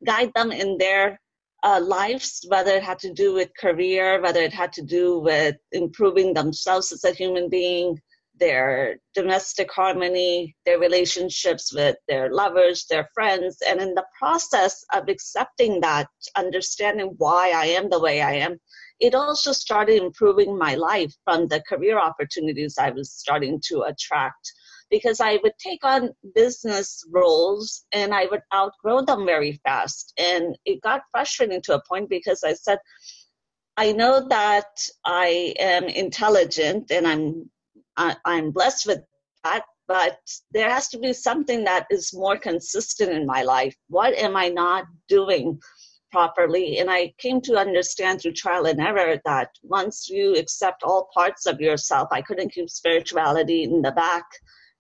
guide 0.05 0.33
them 0.35 0.53
in 0.53 0.79
their 0.79 1.21
uh, 1.65 1.81
lives, 1.81 2.45
whether 2.49 2.73
it 2.73 2.83
had 2.83 2.99
to 3.01 3.13
do 3.13 3.33
with 3.33 3.49
career, 3.59 4.21
whether 4.21 4.41
it 4.41 4.53
had 4.53 4.73
to 4.75 4.83
do 4.83 5.19
with 5.19 5.57
improving 5.73 6.35
themselves 6.35 6.93
as 6.93 7.05
a 7.05 7.13
human 7.13 7.49
being, 7.49 7.99
their 8.39 8.97
domestic 9.15 9.73
harmony, 9.73 10.55
their 10.67 10.79
relationships 10.79 11.73
with 11.73 11.97
their 12.07 12.31
lovers, 12.33 12.85
their 12.91 13.09
friends. 13.15 13.59
And 13.67 13.81
in 13.81 13.95
the 13.95 14.05
process 14.19 14.85
of 14.93 15.09
accepting 15.09 15.81
that, 15.81 16.09
understanding 16.37 17.15
why 17.17 17.53
I 17.55 17.67
am 17.67 17.89
the 17.89 18.01
way 18.01 18.21
I 18.21 18.35
am, 18.35 18.59
it 19.01 19.15
also 19.15 19.53
started 19.53 20.03
improving 20.03 20.59
my 20.59 20.75
life 20.75 21.13
from 21.25 21.49
the 21.49 21.63
career 21.69 21.99
opportunities 21.99 22.77
I 22.79 22.91
was 22.91 23.13
starting 23.13 23.61
to 23.69 23.83
attract 23.83 24.53
because 24.91 25.21
I 25.21 25.39
would 25.43 25.57
take 25.59 25.85
on 25.85 26.11
business 26.35 27.05
roles 27.11 27.85
and 27.93 28.15
I 28.15 28.27
would 28.31 28.43
outgrow 28.55 29.03
them 29.03 29.27
very 29.27 29.61
fast. 29.65 30.13
And 30.19 30.57
it 30.65 30.83
got 30.83 31.03
frustrating 31.11 31.63
to 31.63 31.75
a 31.75 31.83
point 31.89 32.09
because 32.09 32.45
I 32.45 32.55
said, 32.55 32.79
I 33.77 33.93
know 33.93 34.29
that 34.29 34.89
I 35.05 35.55
am 35.59 35.85
intelligent 35.85 36.91
and 36.91 37.07
I'm 37.07 37.51
I, 37.97 38.17
I'm 38.25 38.51
blessed 38.51 38.87
with 38.87 39.01
that, 39.45 39.65
but 39.87 40.19
there 40.53 40.71
has 40.71 40.89
to 40.89 40.99
be 40.99 41.13
something 41.13 41.65
that 41.65 41.87
is 41.91 42.15
more 42.15 42.37
consistent 42.37 43.13
in 43.13 43.27
my 43.27 43.43
life. 43.43 43.77
What 43.89 44.15
am 44.15 44.37
I 44.37 44.49
not 44.49 44.85
doing 45.09 45.61
properly? 46.11 46.79
And 46.79 46.91
I 46.91 47.15
came 47.19 47.41
to 47.43 47.57
understand 47.57 48.21
through 48.21 48.33
trial 48.33 48.67
and 48.67 48.81
error 48.81 49.21
that 49.25 49.51
once 49.63 50.09
you 50.09 50.35
accept 50.35 50.83
all 50.83 51.09
parts 51.15 51.47
of 51.47 51.61
yourself, 51.61 52.09
I 52.11 52.23
couldn't 52.23 52.53
keep 52.53 52.71
spirituality 52.71 53.65
in 53.65 53.83
the 53.83 53.93
back 53.93 54.25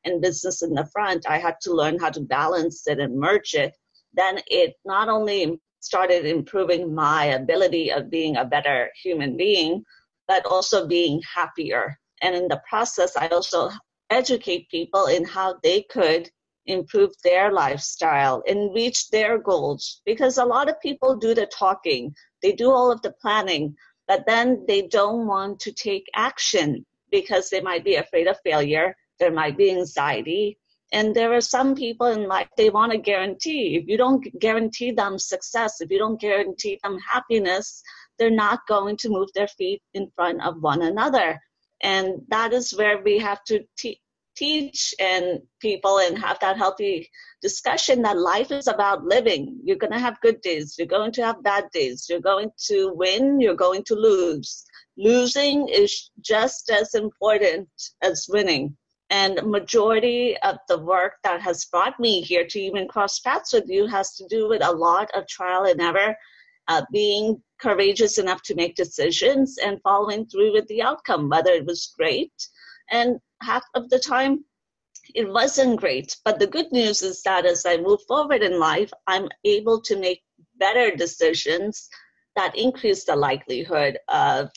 and 0.04 0.20
business 0.20 0.62
in 0.62 0.74
the 0.74 0.86
front. 0.92 1.26
I 1.28 1.38
had 1.38 1.56
to 1.62 1.72
learn 1.72 1.98
how 1.98 2.10
to 2.10 2.20
balance 2.20 2.86
it 2.86 2.98
and 2.98 3.18
merge 3.18 3.54
it. 3.54 3.74
Then 4.12 4.40
it 4.46 4.74
not 4.84 5.08
only 5.08 5.60
started 5.80 6.24
improving 6.24 6.94
my 6.94 7.26
ability 7.26 7.90
of 7.90 8.10
being 8.10 8.36
a 8.36 8.44
better 8.44 8.90
human 9.02 9.36
being, 9.36 9.84
but 10.26 10.46
also 10.46 10.86
being 10.86 11.20
happier 11.34 11.98
and 12.24 12.34
in 12.34 12.48
the 12.48 12.62
process, 12.66 13.16
I 13.18 13.28
also 13.28 13.70
educate 14.08 14.70
people 14.70 15.06
in 15.06 15.24
how 15.24 15.56
they 15.62 15.82
could 15.82 16.30
improve 16.64 17.10
their 17.22 17.52
lifestyle 17.52 18.42
and 18.46 18.74
reach 18.74 19.10
their 19.10 19.36
goals. 19.38 20.00
Because 20.06 20.38
a 20.38 20.44
lot 20.44 20.70
of 20.70 20.80
people 20.80 21.16
do 21.16 21.34
the 21.34 21.46
talking, 21.46 22.14
they 22.42 22.52
do 22.52 22.70
all 22.70 22.90
of 22.90 23.02
the 23.02 23.12
planning, 23.20 23.76
but 24.08 24.24
then 24.26 24.64
they 24.66 24.82
don't 24.82 25.26
want 25.26 25.60
to 25.60 25.72
take 25.72 26.06
action 26.14 26.86
because 27.10 27.50
they 27.50 27.60
might 27.60 27.84
be 27.84 27.96
afraid 27.96 28.26
of 28.26 28.40
failure, 28.42 28.96
there 29.18 29.32
might 29.32 29.56
be 29.56 29.70
anxiety. 29.70 30.58
And 30.92 31.14
there 31.14 31.32
are 31.32 31.40
some 31.40 31.74
people 31.74 32.06
in 32.06 32.28
life 32.28 32.48
they 32.56 32.70
want 32.70 32.92
to 32.92 32.98
guarantee. 32.98 33.76
If 33.76 33.88
you 33.88 33.96
don't 33.96 34.24
guarantee 34.38 34.92
them 34.92 35.18
success, 35.18 35.80
if 35.80 35.90
you 35.90 35.98
don't 35.98 36.20
guarantee 36.20 36.78
them 36.82 36.98
happiness, 36.98 37.82
they're 38.18 38.30
not 38.30 38.60
going 38.68 38.96
to 38.98 39.08
move 39.08 39.28
their 39.34 39.48
feet 39.48 39.82
in 39.94 40.10
front 40.14 40.42
of 40.42 40.62
one 40.62 40.82
another 40.82 41.40
and 41.84 42.22
that 42.28 42.52
is 42.52 42.76
where 42.76 43.02
we 43.02 43.18
have 43.18 43.44
to 43.44 43.60
te- 43.76 44.00
teach 44.36 44.94
and 44.98 45.40
people 45.60 45.98
and 45.98 46.18
have 46.18 46.38
that 46.40 46.56
healthy 46.56 47.08
discussion 47.40 48.02
that 48.02 48.18
life 48.18 48.50
is 48.50 48.66
about 48.66 49.04
living 49.04 49.60
you're 49.62 49.76
going 49.76 49.92
to 49.92 49.98
have 49.98 50.20
good 50.22 50.40
days 50.40 50.74
you're 50.76 50.88
going 50.88 51.12
to 51.12 51.24
have 51.24 51.40
bad 51.44 51.64
days 51.72 52.06
you're 52.08 52.20
going 52.20 52.50
to 52.58 52.92
win 52.94 53.40
you're 53.40 53.54
going 53.54 53.84
to 53.84 53.94
lose 53.94 54.64
losing 54.96 55.68
is 55.68 56.10
just 56.20 56.68
as 56.70 56.94
important 56.94 57.68
as 58.02 58.26
winning 58.28 58.76
and 59.10 59.40
majority 59.44 60.36
of 60.38 60.56
the 60.68 60.78
work 60.78 61.14
that 61.22 61.40
has 61.40 61.66
brought 61.66 61.98
me 62.00 62.22
here 62.22 62.46
to 62.46 62.60
even 62.60 62.88
cross 62.88 63.20
paths 63.20 63.52
with 63.52 63.68
you 63.68 63.86
has 63.86 64.14
to 64.16 64.26
do 64.28 64.48
with 64.48 64.64
a 64.64 64.72
lot 64.72 65.10
of 65.14 65.26
trial 65.26 65.64
and 65.64 65.80
error 65.80 66.16
uh, 66.68 66.82
being 66.92 67.42
courageous 67.60 68.18
enough 68.18 68.42
to 68.42 68.54
make 68.54 68.74
decisions 68.74 69.58
and 69.58 69.80
following 69.82 70.26
through 70.26 70.52
with 70.52 70.66
the 70.68 70.82
outcome, 70.82 71.28
whether 71.28 71.50
it 71.50 71.66
was 71.66 71.94
great. 71.96 72.32
And 72.90 73.18
half 73.42 73.64
of 73.74 73.90
the 73.90 73.98
time, 73.98 74.44
it 75.14 75.28
wasn't 75.28 75.80
great. 75.80 76.16
But 76.24 76.38
the 76.38 76.46
good 76.46 76.72
news 76.72 77.02
is 77.02 77.22
that 77.22 77.44
as 77.44 77.66
I 77.66 77.76
move 77.76 78.00
forward 78.08 78.42
in 78.42 78.58
life, 78.58 78.90
I'm 79.06 79.28
able 79.44 79.80
to 79.82 79.98
make 79.98 80.22
better 80.56 80.94
decisions 80.94 81.88
that 82.36 82.56
increase 82.56 83.04
the 83.04 83.16
likelihood 83.16 83.98
of 84.08 84.50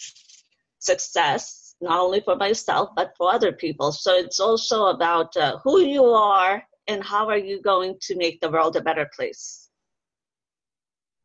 success, 0.80 1.67
not 1.82 2.00
only 2.00 2.22
for 2.22 2.36
myself, 2.36 2.90
but 2.96 3.14
for 3.18 3.34
other 3.34 3.52
people. 3.52 3.92
So 3.92 4.16
it's 4.16 4.40
also 4.40 4.88
about 4.88 5.36
uh, 5.38 5.58
who 5.64 5.80
you 5.80 6.06
are 6.06 6.64
and 6.88 7.04
how 7.04 7.28
are 7.28 7.38
you 7.38 7.62
going 7.62 7.98
to 8.02 8.16
make 8.16 8.40
the 8.42 8.50
world 8.50 8.76
a 8.76 8.82
better 8.82 9.10
place. 9.16 9.70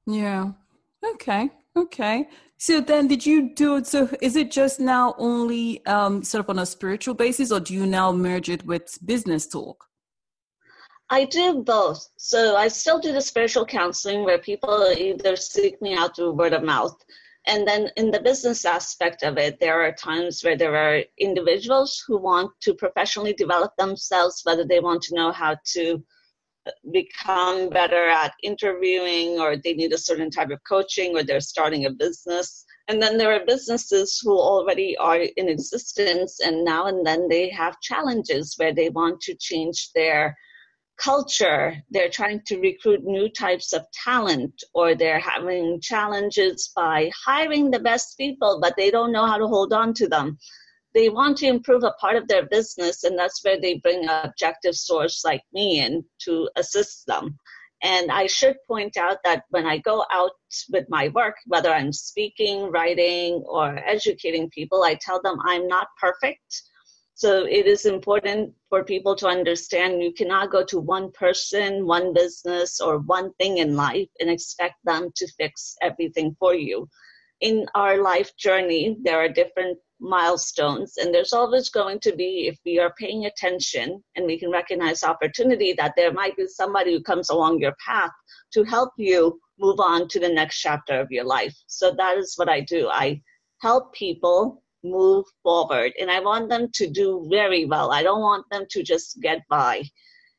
Yeah. 0.07 0.53
Okay. 1.05 1.51
Okay. 1.77 2.29
So 2.59 2.81
then 2.81 3.09
did 3.09 3.25
you 3.25 3.55
do 3.55 3.77
it? 3.77 3.87
So 3.87 4.09
is 4.21 4.37
it 4.37 4.51
just 4.51 4.79
now 4.79 5.15
only 5.19 5.85
um, 5.87 6.23
sort 6.23 6.45
of 6.45 6.51
on 6.51 6.59
a 6.59 6.67
spiritual 6.67 7.15
basis 7.15 7.51
or 7.51 7.61
do 7.61 7.75
you 7.75 7.87
now 7.87 8.13
merge 8.13 8.49
it 8.49 8.65
with 8.67 8.99
business 9.05 9.47
talk? 9.47 9.87
I 11.11 11.25
do 11.25 11.63
both. 11.63 12.09
So 12.17 12.57
I 12.57 12.69
still 12.69 12.99
do 12.99 13.13
the 13.13 13.21
spiritual 13.21 13.67
counseling 13.67 14.25
where 14.25 14.39
people 14.39 14.87
either 14.97 15.37
seek 15.37 15.81
me 15.83 15.95
out 15.95 16.17
through 16.17 16.33
word 16.33 16.53
of 16.53 16.63
mouth. 16.63 16.97
And 17.47 17.67
then 17.67 17.91
in 17.97 18.11
the 18.11 18.21
business 18.21 18.65
aspect 18.65 19.23
of 19.25 19.37
it, 19.37 19.59
there 19.59 19.83
are 19.83 19.93
times 19.93 20.43
where 20.43 20.57
there 20.57 20.77
are 20.77 21.03
individuals 21.19 22.03
who 22.07 22.17
want 22.19 22.53
to 22.63 22.75
professionally 22.75 23.33
develop 23.33 23.73
themselves, 23.77 24.43
whether 24.45 24.65
they 24.65 24.81
want 24.81 25.03
to 25.03 25.15
know 25.15 25.33
how 25.33 25.57
to 25.73 26.05
become 26.93 27.69
better 27.69 28.09
at 28.09 28.35
interviewing 28.43 29.41
or 29.41 29.57
they 29.57 29.73
need 29.75 29.93
a 29.93 29.99
certain 29.99 30.31
type 30.31 30.51
of 30.51 30.61
coaching 30.69 31.17
or 31.17 31.25
they're 31.25 31.41
starting 31.41 31.87
a 31.87 31.91
business. 31.91 32.65
And 32.89 33.03
then 33.03 33.19
there 33.19 33.33
are 33.33 33.45
businesses 33.45 34.21
who 34.23 34.39
already 34.39 34.97
are 34.97 35.19
in 35.19 35.49
existence 35.49 36.39
and 36.41 36.65
now 36.65 36.87
and 36.87 37.05
then 37.05 37.29
they 37.29 37.49
have 37.51 37.81
challenges 37.81 38.55
where 38.57 38.75
they 38.75 38.91
want 38.91 39.21
to 39.23 39.35
change 39.35 39.91
their 39.95 40.37
culture. 41.03 41.77
They're 41.91 42.11
trying 42.11 42.43
to 42.47 42.61
recruit 42.61 43.03
new 43.05 43.29
types 43.29 43.73
of 43.73 43.83
talent 44.05 44.63
or 44.75 44.95
they're 44.95 45.19
having 45.19 45.81
challenges 45.81 46.71
by 46.77 47.11
hiring 47.27 47.71
the 47.71 47.81
best 47.81 48.17
people, 48.17 48.61
but 48.63 48.75
they 48.77 48.91
don't 48.91 49.13
know 49.13 49.27
how 49.27 49.39
to 49.39 49.49
hold 49.49 49.73
on 49.73 49.95
to 49.95 50.09
them 50.09 50.39
they 50.95 51.09
want 51.09 51.39
to 51.39 51.47
improve 51.47 51.85
a 51.85 51.93
part 51.93 52.17
of 52.17 52.29
their 52.29 52.47
business, 52.47 53.05
and 53.05 53.19
that's 53.19 53.43
where 53.45 53.61
they 53.61 53.79
bring 53.79 54.05
an 54.05 54.25
objective 54.25 54.75
source 54.75 55.25
like 55.25 55.43
me 55.53 55.81
in 55.81 56.05
to 56.25 56.49
assist 56.57 57.07
them. 57.07 57.39
And 57.83 58.13
I 58.13 58.27
should 58.27 58.57
point 58.69 58.97
out 58.97 59.19
that 59.25 59.45
when 59.51 59.67
I 59.67 59.79
go 59.79 60.05
out 60.13 60.33
with 60.71 60.89
my 60.89 61.09
work, 61.09 61.37
whether 61.47 61.73
I'm 61.73 61.93
speaking, 61.93 62.71
writing, 62.71 63.43
or 63.47 63.77
educating 63.85 64.51
people, 64.51 64.85
I 64.85 64.95
tell 65.01 65.21
them 65.21 65.39
I'm 65.45 65.67
not 65.67 65.89
perfect. 66.01 66.63
So 67.15 67.45
it 67.45 67.67
is 67.67 67.85
important 67.85 68.53
for 68.69 68.85
people 68.85 69.15
to 69.17 69.29
understand 69.29 70.03
you 70.03 70.13
cannot 70.13 70.51
go 70.51 70.65
to 70.65 70.81
one 70.81 71.13
person, 71.13 71.87
one 71.87 72.13
business, 72.13 72.81
or 72.81 72.99
one 72.99 73.33
thing 73.35 73.59
in 73.59 73.77
life 73.77 74.09
and 74.19 74.31
expect 74.31 74.77
them 74.85 75.11
to 75.17 75.27
fix 75.39 75.77
everything 75.83 76.35
for 76.39 76.55
you. 76.55 76.89
In 77.41 77.67
our 77.75 78.03
life 78.03 78.35
journey, 78.37 78.97
there 79.03 79.19
are 79.19 79.29
different 79.29 79.79
milestones. 80.01 80.97
And 80.97 81.15
there's 81.15 81.33
always 81.33 81.69
going 81.69 82.01
to 82.01 82.15
be, 82.15 82.49
if 82.49 82.59
we 82.67 82.79
are 82.79 82.95
paying 82.99 83.27
attention 83.27 84.03
and 84.17 84.27
we 84.27 84.39
can 84.39 84.51
recognize 84.51 85.05
opportunity, 85.05 85.73
that 85.75 85.95
there 85.97 86.13
might 86.13 86.37
be 86.37 86.47
somebody 86.47 86.93
who 86.93 87.03
comes 87.03 87.31
along 87.31 87.61
your 87.61 87.75
path 87.87 88.11
to 88.53 88.65
help 88.65 88.91
you 88.97 89.39
move 89.59 89.79
on 89.79 90.09
to 90.09 90.19
the 90.19 90.29
next 90.29 90.61
chapter 90.61 91.01
of 91.01 91.11
your 91.11 91.25
life. 91.25 91.55
So 91.67 91.95
that 91.97 92.19
is 92.19 92.35
what 92.37 92.49
I 92.49 92.61
do. 92.61 92.89
I 92.89 93.23
help 93.61 93.95
people 93.95 94.63
move 94.85 95.25
forward 95.43 95.93
and 96.01 96.11
I 96.11 96.21
want 96.21 96.49
them 96.49 96.69
to 96.75 96.89
do 96.89 97.27
very 97.31 97.65
well. 97.67 97.93
I 97.93 98.03
don't 98.03 98.21
want 98.21 98.47
them 98.51 98.65
to 98.71 98.83
just 98.83 99.21
get 99.21 99.43
by. 99.49 99.83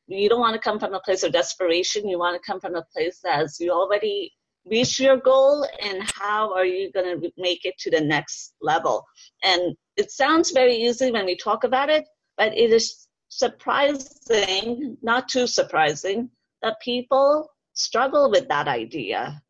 You 0.07 0.29
don't 0.29 0.39
want 0.41 0.55
to 0.55 0.59
come 0.59 0.79
from 0.79 0.93
a 0.93 0.99
place 0.99 1.23
of 1.23 1.31
desperation. 1.31 2.07
You 2.07 2.19
want 2.19 2.41
to 2.41 2.51
come 2.51 2.59
from 2.59 2.75
a 2.75 2.85
place 2.93 3.19
as 3.25 3.57
you 3.59 3.71
already 3.71 4.31
reach 4.65 4.99
your 4.99 5.17
goal 5.17 5.67
and 5.81 6.09
how 6.15 6.53
are 6.53 6.65
you 6.65 6.91
going 6.91 7.19
to 7.19 7.31
make 7.37 7.65
it 7.65 7.77
to 7.77 7.91
the 7.91 7.99
next 7.99 8.53
level 8.61 9.05
and 9.43 9.75
it 9.97 10.09
sounds 10.09 10.51
very 10.51 10.75
easy 10.75 11.11
when 11.11 11.25
we 11.25 11.35
talk 11.35 11.63
about 11.63 11.89
it 11.89 12.05
but 12.37 12.57
it 12.57 12.71
is 12.71 13.07
surprising 13.27 14.97
not 15.01 15.27
too 15.27 15.47
surprising 15.47 16.29
that 16.61 16.79
people 16.81 17.49
struggle 17.73 18.31
with 18.31 18.47
that 18.47 18.67
idea 18.67 19.41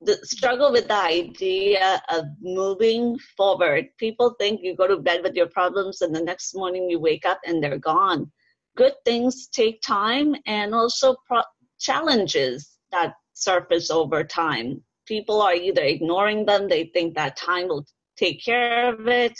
the 0.00 0.16
struggle 0.22 0.70
with 0.70 0.86
the 0.86 0.94
idea 0.94 2.00
of 2.10 2.24
moving 2.40 3.18
forward. 3.36 3.86
People 3.98 4.34
think 4.38 4.60
you 4.62 4.76
go 4.76 4.86
to 4.86 4.96
bed 4.96 5.22
with 5.22 5.34
your 5.34 5.48
problems 5.48 6.02
and 6.02 6.14
the 6.14 6.22
next 6.22 6.54
morning 6.54 6.88
you 6.88 7.00
wake 7.00 7.26
up 7.26 7.40
and 7.44 7.62
they're 7.62 7.78
gone. 7.78 8.30
Good 8.76 8.94
things 9.04 9.48
take 9.48 9.82
time 9.82 10.36
and 10.46 10.74
also 10.74 11.16
pro- 11.26 11.42
challenges 11.80 12.78
that 12.92 13.14
surface 13.32 13.90
over 13.90 14.22
time. 14.22 14.80
People 15.06 15.42
are 15.42 15.54
either 15.54 15.82
ignoring 15.82 16.46
them, 16.46 16.68
they 16.68 16.90
think 16.94 17.14
that 17.14 17.36
time 17.36 17.66
will 17.68 17.84
take 18.16 18.44
care 18.44 18.92
of 18.92 19.08
it, 19.08 19.32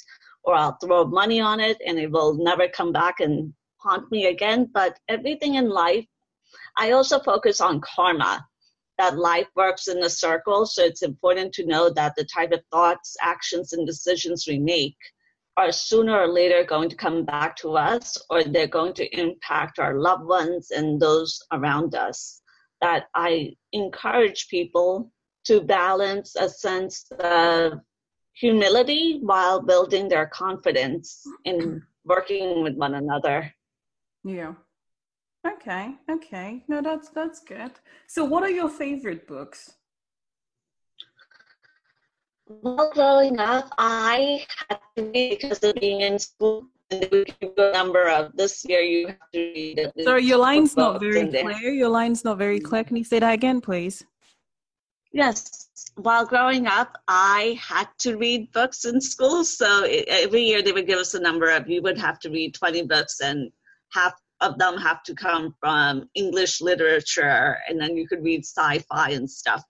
or 0.42 0.54
I'll 0.54 0.78
throw 0.82 1.04
money 1.04 1.40
on 1.40 1.60
it 1.60 1.76
and 1.86 1.98
it 1.98 2.10
will 2.10 2.34
never 2.34 2.68
come 2.68 2.92
back 2.92 3.20
and 3.20 3.52
haunt 3.76 4.10
me 4.10 4.26
again. 4.26 4.68
But 4.72 4.98
everything 5.08 5.54
in 5.54 5.68
life, 5.68 6.06
I 6.76 6.92
also 6.92 7.20
focus 7.20 7.60
on 7.60 7.80
karma 7.80 8.47
that 8.98 9.16
life 9.16 9.46
works 9.54 9.88
in 9.88 10.02
a 10.02 10.10
circle. 10.10 10.66
So 10.66 10.84
it's 10.84 11.02
important 11.02 11.52
to 11.54 11.66
know 11.66 11.88
that 11.90 12.14
the 12.16 12.24
type 12.24 12.52
of 12.52 12.60
thoughts, 12.70 13.16
actions, 13.22 13.72
and 13.72 13.86
decisions 13.86 14.46
we 14.46 14.58
make 14.58 14.96
are 15.56 15.72
sooner 15.72 16.18
or 16.18 16.28
later 16.28 16.64
going 16.64 16.88
to 16.88 16.96
come 16.96 17.24
back 17.24 17.56
to 17.56 17.76
us 17.76 18.16
or 18.28 18.44
they're 18.44 18.66
going 18.66 18.94
to 18.94 19.18
impact 19.18 19.78
our 19.78 19.98
loved 19.98 20.24
ones 20.24 20.70
and 20.70 21.00
those 21.00 21.40
around 21.52 21.94
us. 21.94 22.42
That 22.80 23.06
I 23.14 23.54
encourage 23.72 24.48
people 24.48 25.10
to 25.46 25.60
balance 25.60 26.36
a 26.36 26.48
sense 26.48 27.06
of 27.18 27.72
humility 28.34 29.18
while 29.20 29.60
building 29.60 30.08
their 30.08 30.26
confidence 30.26 31.24
in 31.44 31.82
working 32.04 32.62
with 32.62 32.74
one 32.74 32.94
another. 32.94 33.52
Yeah. 34.24 34.54
Okay, 35.48 35.94
okay. 36.10 36.62
No, 36.68 36.82
that's 36.82 37.08
that's 37.10 37.40
good. 37.40 37.72
So, 38.06 38.24
what 38.24 38.42
are 38.42 38.50
your 38.50 38.68
favorite 38.68 39.26
books? 39.26 39.74
Well, 42.48 42.90
growing 42.94 43.38
up, 43.38 43.70
I 43.78 44.46
had 44.68 44.78
to 44.96 45.04
read 45.04 45.38
because 45.40 45.62
of 45.62 45.74
being 45.74 46.00
in 46.00 46.18
school. 46.18 46.66
And 46.90 47.06
we 47.12 47.24
give 47.24 47.52
a 47.58 47.72
number 47.72 48.08
of 48.08 48.34
this 48.34 48.64
year 48.64 48.80
you 48.80 49.08
have 49.08 49.30
to 49.34 49.38
read. 49.38 49.92
Sorry, 50.02 50.24
your 50.24 50.38
line's 50.38 50.74
not 50.74 51.00
very 51.00 51.28
clear. 51.28 51.70
Your 51.70 51.90
line's 51.90 52.24
not 52.24 52.38
very 52.38 52.60
clear. 52.60 52.82
Can 52.82 52.96
you 52.96 53.04
say 53.04 53.18
that 53.18 53.34
again, 53.34 53.60
please? 53.60 54.04
Yes. 55.12 55.68
While 55.96 56.24
growing 56.24 56.66
up, 56.66 56.96
I 57.06 57.58
had 57.60 57.88
to 57.98 58.16
read 58.16 58.52
books 58.52 58.86
in 58.86 59.02
school. 59.02 59.44
So 59.44 59.84
every 60.08 60.42
year 60.42 60.62
they 60.62 60.72
would 60.72 60.86
give 60.86 60.98
us 60.98 61.12
a 61.12 61.20
number 61.20 61.50
of 61.50 61.68
you 61.68 61.82
would 61.82 61.98
have 61.98 62.18
to 62.20 62.30
read 62.30 62.54
20 62.54 62.82
books 62.86 63.20
and 63.20 63.50
half 63.92 64.14
of 64.40 64.58
them 64.58 64.76
have 64.78 65.02
to 65.04 65.14
come 65.14 65.54
from 65.60 66.08
English 66.14 66.60
literature, 66.60 67.58
and 67.68 67.80
then 67.80 67.96
you 67.96 68.06
could 68.06 68.22
read 68.22 68.44
sci 68.44 68.78
fi 68.80 69.10
and 69.10 69.30
stuff. 69.30 69.62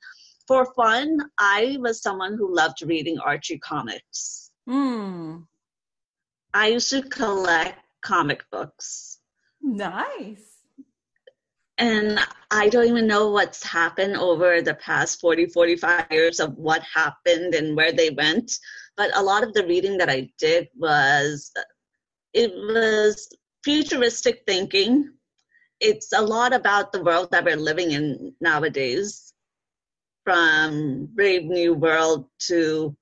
For 0.47 0.73
fun, 0.75 1.19
I 1.39 1.77
was 1.81 2.03
someone 2.03 2.37
who 2.37 2.55
loved 2.55 2.83
reading 2.83 3.19
Archie 3.19 3.59
comics. 3.59 4.51
Hmm. 4.67 5.39
I 6.55 6.69
used 6.69 6.91
to 6.91 7.03
collect 7.03 7.81
comic 8.03 8.45
books. 8.51 9.19
Nice. 9.63 10.57
And 11.79 12.19
I 12.51 12.69
don't 12.69 12.89
even 12.89 13.07
know 13.07 13.31
what's 13.31 13.63
happened 13.63 14.17
over 14.17 14.63
the 14.63 14.75
past 14.75 15.21
40, 15.21 15.47
45 15.47 16.07
years 16.11 16.41
of 16.41 16.55
what 16.57 16.83
happened 16.83 17.55
and 17.55 17.77
where 17.77 17.93
they 17.93 18.11
went. 18.11 18.51
But 18.97 19.17
a 19.17 19.23
lot 19.23 19.45
of 19.45 19.55
the 19.55 19.65
reading 19.65 19.97
that 19.99 20.11
I 20.11 20.29
did 20.39 20.69
was, 20.77 21.53
it 22.33 22.51
was 22.53 23.29
futuristic 23.69 24.45
thinking. 24.47 25.13
It's 25.79 26.15
a 26.15 26.23
lot 26.23 26.55
about 26.55 26.91
the 26.91 27.05
world 27.05 27.31
that 27.33 27.45
we're 27.45 27.55
living 27.55 27.91
in 27.91 28.33
nowadays, 28.41 29.35
from 30.25 31.07
Brave 31.15 31.45
New 31.45 31.75
World 31.75 32.31
to 32.47 32.97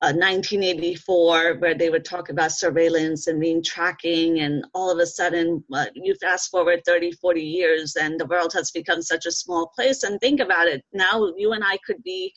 uh, 0.00 0.14
1984, 0.14 1.54
where 1.54 1.74
they 1.74 1.90
would 1.90 2.04
talk 2.04 2.28
about 2.28 2.52
surveillance 2.52 3.26
and 3.26 3.40
mean 3.40 3.64
tracking, 3.64 4.38
and 4.38 4.64
all 4.74 4.92
of 4.92 5.00
a 5.00 5.06
sudden, 5.06 5.64
uh, 5.74 5.86
you 5.94 6.14
fast 6.22 6.52
forward 6.52 6.82
30, 6.86 7.10
40 7.20 7.42
years, 7.42 7.96
and 7.96 8.20
the 8.20 8.26
world 8.26 8.52
has 8.52 8.70
become 8.70 9.02
such 9.02 9.26
a 9.26 9.32
small 9.32 9.72
place. 9.74 10.04
And 10.04 10.20
think 10.20 10.38
about 10.38 10.68
it 10.68 10.84
now, 10.92 11.32
you 11.36 11.50
and 11.52 11.64
I 11.64 11.78
could 11.84 12.00
be 12.04 12.32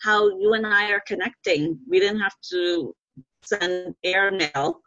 how 0.00 0.26
you 0.38 0.54
and 0.54 0.66
I 0.66 0.90
are 0.90 1.02
connecting. 1.06 1.78
We 1.86 2.00
didn't 2.00 2.20
have 2.20 2.40
to 2.52 2.94
send 3.42 3.94
airmail 4.02 4.80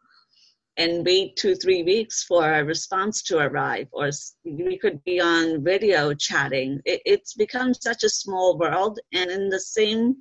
and 0.79 1.05
wait 1.05 1.35
two, 1.35 1.55
three 1.55 1.83
weeks 1.83 2.23
for 2.23 2.53
a 2.53 2.63
response 2.63 3.21
to 3.23 3.37
arrive, 3.37 3.87
or 3.91 4.09
we 4.45 4.77
could 4.77 5.03
be 5.03 5.19
on 5.19 5.61
video 5.61 6.13
chatting. 6.13 6.81
It, 6.85 7.01
it's 7.05 7.33
become 7.33 7.73
such 7.73 8.03
a 8.03 8.09
small 8.09 8.57
world, 8.57 8.97
and 9.11 9.29
in 9.29 9.49
the 9.49 9.59
same 9.59 10.15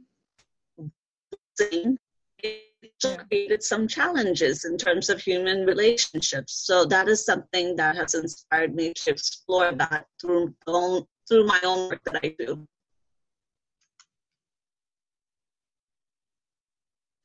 thing, 1.56 1.96
it 2.42 2.64
created 3.00 3.62
some 3.62 3.86
challenges 3.86 4.64
in 4.64 4.76
terms 4.76 5.08
of 5.08 5.20
human 5.20 5.64
relationships. 5.64 6.54
So 6.66 6.84
that 6.86 7.06
is 7.06 7.24
something 7.24 7.76
that 7.76 7.94
has 7.94 8.14
inspired 8.14 8.74
me 8.74 8.92
to 8.94 9.10
explore 9.10 9.70
that 9.72 10.06
through 10.20 10.54
own, 10.66 11.04
through 11.28 11.46
my 11.46 11.60
own 11.62 11.90
work 11.90 12.02
that 12.04 12.20
I 12.24 12.34
do. 12.36 12.66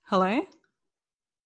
Hello. 0.04 0.46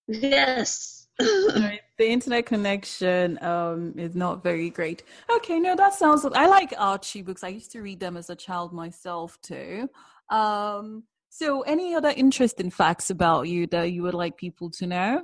Yes 0.09 1.06
the 1.19 1.79
internet 1.99 2.45
connection 2.45 3.41
um, 3.43 3.93
is 3.97 4.15
not 4.15 4.43
very 4.43 4.69
great. 4.69 5.03
Okay, 5.29 5.59
no, 5.59 5.75
that 5.75 5.93
sounds. 5.93 6.25
I 6.25 6.47
like 6.47 6.73
Archie 6.77 7.23
books. 7.23 7.43
I 7.43 7.49
used 7.49 7.71
to 7.71 7.81
read 7.81 7.99
them 7.99 8.17
as 8.17 8.29
a 8.29 8.35
child 8.35 8.71
myself 8.71 9.39
too. 9.41 9.89
Um, 10.29 11.03
so, 11.29 11.61
any 11.61 11.95
other 11.95 12.13
interesting 12.15 12.69
facts 12.69 13.09
about 13.09 13.47
you 13.47 13.67
that 13.67 13.91
you 13.91 14.03
would 14.03 14.13
like 14.13 14.37
people 14.37 14.69
to 14.71 14.87
know? 14.87 15.23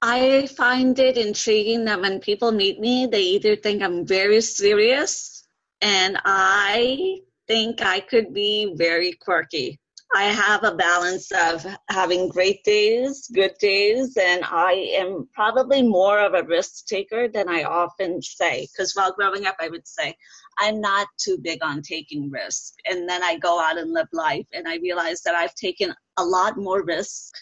I 0.00 0.46
find 0.56 0.96
it 0.98 1.16
intriguing 1.16 1.84
that 1.86 2.00
when 2.00 2.20
people 2.20 2.52
meet 2.52 2.78
me, 2.78 3.06
they 3.06 3.22
either 3.22 3.56
think 3.56 3.82
I'm 3.82 4.06
very 4.06 4.40
serious, 4.40 5.44
and 5.80 6.18
I 6.24 7.20
think 7.48 7.82
I 7.82 7.98
could 8.00 8.32
be 8.32 8.74
very 8.76 9.14
quirky. 9.14 9.80
I 10.14 10.24
have 10.24 10.64
a 10.64 10.74
balance 10.74 11.30
of 11.32 11.66
having 11.90 12.28
great 12.28 12.64
days, 12.64 13.28
good 13.32 13.52
days, 13.60 14.16
and 14.16 14.42
I 14.44 14.72
am 14.96 15.28
probably 15.34 15.82
more 15.82 16.18
of 16.20 16.32
a 16.32 16.46
risk 16.46 16.86
taker 16.86 17.28
than 17.28 17.48
I 17.48 17.64
often 17.64 18.22
say. 18.22 18.66
Because 18.72 18.94
while 18.94 19.12
growing 19.12 19.46
up, 19.46 19.56
I 19.60 19.68
would 19.68 19.86
say, 19.86 20.14
I'm 20.58 20.80
not 20.80 21.08
too 21.18 21.36
big 21.38 21.62
on 21.62 21.82
taking 21.82 22.30
risks. 22.30 22.72
And 22.86 23.08
then 23.08 23.22
I 23.22 23.36
go 23.36 23.60
out 23.60 23.76
and 23.76 23.92
live 23.92 24.08
life, 24.12 24.46
and 24.54 24.66
I 24.66 24.76
realize 24.76 25.20
that 25.22 25.34
I've 25.34 25.54
taken 25.54 25.94
a 26.16 26.24
lot 26.24 26.56
more 26.56 26.82
risk 26.84 27.34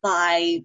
by 0.00 0.60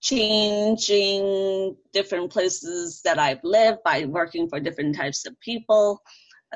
changing 0.00 1.76
different 1.92 2.32
places 2.32 3.02
that 3.04 3.18
I've 3.18 3.44
lived, 3.44 3.80
by 3.84 4.06
working 4.06 4.48
for 4.48 4.58
different 4.58 4.96
types 4.96 5.26
of 5.26 5.38
people. 5.40 6.00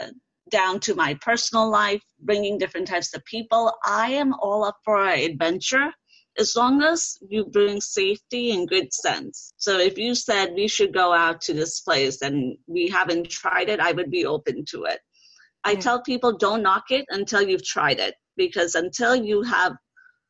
Uh, 0.00 0.08
down 0.50 0.80
to 0.80 0.94
my 0.94 1.14
personal 1.14 1.70
life, 1.70 2.02
bringing 2.20 2.58
different 2.58 2.88
types 2.88 3.14
of 3.14 3.24
people. 3.24 3.72
I 3.84 4.12
am 4.12 4.34
all 4.34 4.64
up 4.64 4.76
for 4.84 5.06
adventure 5.06 5.92
as 6.38 6.56
long 6.56 6.82
as 6.82 7.16
you 7.28 7.44
bring 7.44 7.80
safety 7.80 8.50
and 8.50 8.68
good 8.68 8.92
sense. 8.92 9.52
So 9.56 9.78
if 9.78 9.96
you 9.96 10.14
said 10.14 10.54
we 10.54 10.68
should 10.68 10.92
go 10.92 11.12
out 11.12 11.40
to 11.42 11.52
this 11.52 11.80
place 11.80 12.22
and 12.22 12.56
we 12.66 12.88
haven't 12.88 13.30
tried 13.30 13.68
it, 13.68 13.80
I 13.80 13.92
would 13.92 14.10
be 14.10 14.26
open 14.26 14.64
to 14.70 14.84
it. 14.84 14.98
I 15.62 15.76
tell 15.76 16.02
people 16.02 16.36
don't 16.36 16.62
knock 16.62 16.90
it 16.90 17.06
until 17.08 17.40
you've 17.42 17.64
tried 17.64 17.98
it 17.98 18.14
because 18.36 18.74
until 18.74 19.14
you 19.14 19.42
have 19.42 19.74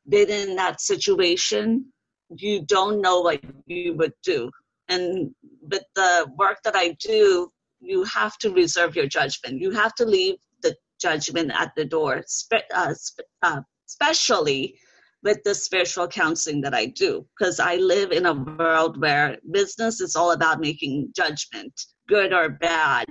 been 0.07 0.29
in 0.29 0.55
that 0.55 0.79
situation, 0.79 1.91
you 2.37 2.61
don't 2.65 3.01
know 3.01 3.21
what 3.21 3.41
you 3.65 3.95
would 3.95 4.13
do. 4.23 4.49
And 4.87 5.31
with 5.61 5.83
the 5.95 6.31
work 6.37 6.59
that 6.63 6.75
I 6.75 6.95
do, 6.99 7.49
you 7.85 8.03
have 8.03 8.37
to 8.39 8.51
reserve 8.51 8.95
your 8.95 9.07
judgment. 9.07 9.61
You 9.61 9.71
have 9.71 9.93
to 9.95 10.05
leave 10.05 10.35
the 10.61 10.75
judgment 11.01 11.51
at 11.53 11.71
the 11.75 11.85
door, 11.85 12.23
spe- 12.27 12.71
uh, 12.73 12.93
uh, 13.41 13.61
especially 13.87 14.75
with 15.23 15.43
the 15.43 15.55
spiritual 15.55 16.07
counseling 16.07 16.61
that 16.61 16.75
I 16.75 16.85
do, 16.85 17.25
because 17.37 17.59
I 17.59 17.75
live 17.77 18.11
in 18.11 18.25
a 18.25 18.33
world 18.33 19.01
where 19.01 19.37
business 19.51 19.99
is 19.99 20.15
all 20.15 20.31
about 20.31 20.59
making 20.59 21.11
judgment, 21.15 21.73
good 22.07 22.31
or 22.31 22.49
bad. 22.49 23.05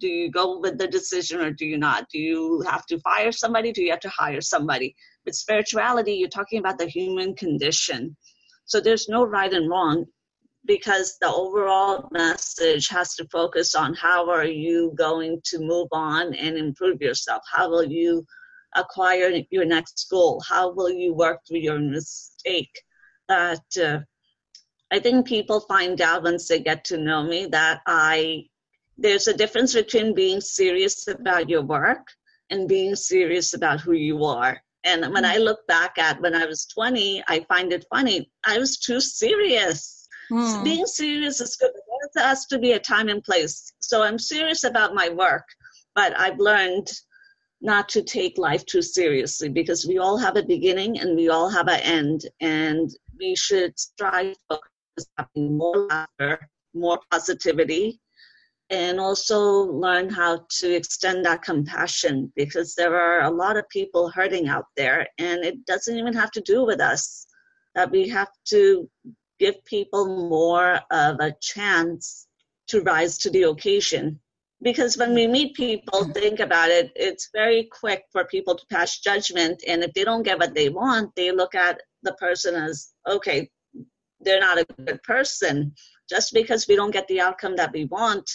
Do 0.00 0.08
you 0.08 0.30
go 0.30 0.60
with 0.60 0.78
the 0.78 0.86
decision 0.86 1.40
or 1.40 1.50
do 1.50 1.66
you 1.66 1.76
not? 1.76 2.08
Do 2.10 2.18
you 2.18 2.62
have 2.62 2.86
to 2.86 3.00
fire 3.00 3.32
somebody? 3.32 3.72
Do 3.72 3.82
you 3.82 3.90
have 3.90 4.00
to 4.00 4.08
hire 4.08 4.40
somebody? 4.40 4.94
With 5.26 5.34
spirituality, 5.34 6.14
you're 6.14 6.28
talking 6.28 6.58
about 6.58 6.78
the 6.78 6.86
human 6.86 7.34
condition. 7.34 8.16
So 8.64 8.80
there's 8.80 9.08
no 9.08 9.24
right 9.24 9.52
and 9.52 9.68
wrong 9.68 10.06
because 10.68 11.16
the 11.20 11.26
overall 11.26 12.08
message 12.12 12.86
has 12.88 13.16
to 13.16 13.26
focus 13.32 13.74
on 13.74 13.94
how 13.94 14.30
are 14.30 14.44
you 14.44 14.92
going 14.96 15.40
to 15.44 15.58
move 15.58 15.88
on 15.90 16.32
and 16.34 16.56
improve 16.56 17.02
yourself 17.02 17.42
how 17.52 17.68
will 17.68 17.84
you 17.84 18.24
acquire 18.76 19.32
your 19.50 19.64
next 19.64 20.06
goal 20.10 20.40
how 20.48 20.70
will 20.70 20.90
you 20.90 21.12
work 21.14 21.40
through 21.48 21.58
your 21.58 21.80
mistake 21.80 22.82
that 23.28 23.64
uh, 23.82 23.98
i 24.92 24.98
think 25.00 25.26
people 25.26 25.60
find 25.60 26.00
out 26.00 26.22
once 26.22 26.46
they 26.46 26.60
get 26.60 26.84
to 26.84 26.96
know 26.98 27.24
me 27.24 27.46
that 27.46 27.80
i 27.86 28.44
there's 28.98 29.28
a 29.28 29.36
difference 29.36 29.74
between 29.74 30.14
being 30.14 30.40
serious 30.40 31.06
about 31.08 31.48
your 31.48 31.62
work 31.62 32.08
and 32.50 32.68
being 32.68 32.96
serious 32.96 33.54
about 33.54 33.80
who 33.80 33.92
you 33.92 34.24
are. 34.24 34.60
And 34.84 35.12
when 35.12 35.24
I 35.24 35.36
look 35.36 35.66
back 35.66 35.98
at 35.98 36.20
when 36.20 36.34
I 36.34 36.46
was 36.46 36.66
20, 36.66 37.22
I 37.28 37.44
find 37.48 37.72
it 37.72 37.86
funny. 37.90 38.30
I 38.44 38.58
was 38.58 38.78
too 38.78 39.00
serious. 39.00 39.97
Mm. 40.30 40.64
being 40.64 40.86
serious 40.86 41.40
is 41.40 41.56
good. 41.56 41.70
There 42.14 42.24
has 42.24 42.46
to 42.46 42.58
be 42.58 42.72
a 42.72 42.78
time 42.78 43.08
and 43.08 43.22
place. 43.22 43.72
So 43.80 44.02
I'm 44.02 44.18
serious 44.18 44.64
about 44.64 44.94
my 44.94 45.08
work, 45.08 45.44
but 45.94 46.18
I've 46.18 46.38
learned 46.38 46.88
not 47.60 47.88
to 47.90 48.02
take 48.02 48.38
life 48.38 48.64
too 48.66 48.82
seriously 48.82 49.48
because 49.48 49.86
we 49.86 49.98
all 49.98 50.16
have 50.16 50.36
a 50.36 50.44
beginning 50.44 51.00
and 51.00 51.16
we 51.16 51.28
all 51.28 51.48
have 51.48 51.68
an 51.68 51.80
end. 51.80 52.22
And 52.40 52.90
we 53.18 53.34
should 53.34 53.78
strive 53.78 54.36
for 54.48 54.58
more 55.36 55.86
laughter, 55.88 56.48
more 56.74 57.00
positivity, 57.10 58.00
and 58.70 59.00
also 59.00 59.40
learn 59.40 60.10
how 60.10 60.44
to 60.50 60.74
extend 60.74 61.24
that 61.24 61.42
compassion 61.42 62.30
because 62.36 62.74
there 62.74 62.96
are 62.96 63.22
a 63.22 63.30
lot 63.30 63.56
of 63.56 63.68
people 63.70 64.10
hurting 64.10 64.48
out 64.48 64.66
there 64.76 65.06
and 65.18 65.42
it 65.44 65.64
doesn't 65.64 65.96
even 65.96 66.12
have 66.12 66.30
to 66.32 66.40
do 66.42 66.64
with 66.64 66.80
us 66.80 67.26
that 67.74 67.90
we 67.90 68.08
have 68.08 68.28
to 68.44 68.88
give 69.38 69.64
people 69.64 70.28
more 70.28 70.80
of 70.90 71.20
a 71.20 71.34
chance 71.40 72.26
to 72.68 72.80
rise 72.82 73.18
to 73.18 73.30
the 73.30 73.44
occasion 73.44 74.18
because 74.62 74.96
when 74.96 75.14
we 75.14 75.26
meet 75.26 75.54
people 75.54 76.00
mm-hmm. 76.00 76.12
think 76.12 76.40
about 76.40 76.70
it 76.70 76.90
it's 76.96 77.30
very 77.32 77.68
quick 77.80 78.04
for 78.12 78.24
people 78.24 78.54
to 78.54 78.66
pass 78.66 78.98
judgment 78.98 79.62
and 79.66 79.82
if 79.82 79.92
they 79.94 80.04
don't 80.04 80.24
get 80.24 80.38
what 80.38 80.54
they 80.54 80.68
want 80.68 81.14
they 81.14 81.30
look 81.30 81.54
at 81.54 81.80
the 82.02 82.12
person 82.14 82.54
as 82.54 82.92
okay 83.06 83.48
they're 84.20 84.40
not 84.40 84.58
a 84.58 84.66
good 84.84 85.02
person 85.02 85.72
just 86.08 86.32
because 86.32 86.66
we 86.66 86.74
don't 86.76 86.90
get 86.90 87.06
the 87.08 87.20
outcome 87.20 87.56
that 87.56 87.72
we 87.72 87.84
want 87.86 88.28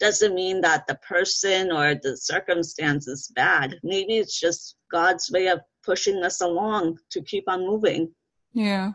doesn't 0.00 0.34
mean 0.34 0.62
that 0.62 0.86
the 0.86 0.96
person 0.96 1.70
or 1.70 1.94
the 1.94 2.16
circumstance 2.16 3.06
is 3.06 3.30
bad. 3.36 3.78
Maybe 3.82 4.16
it's 4.16 4.40
just 4.40 4.76
God's 4.90 5.30
way 5.30 5.48
of 5.48 5.60
pushing 5.84 6.24
us 6.24 6.40
along 6.40 6.98
to 7.10 7.22
keep 7.22 7.44
on 7.46 7.60
moving. 7.60 8.12
Yeah. 8.52 8.92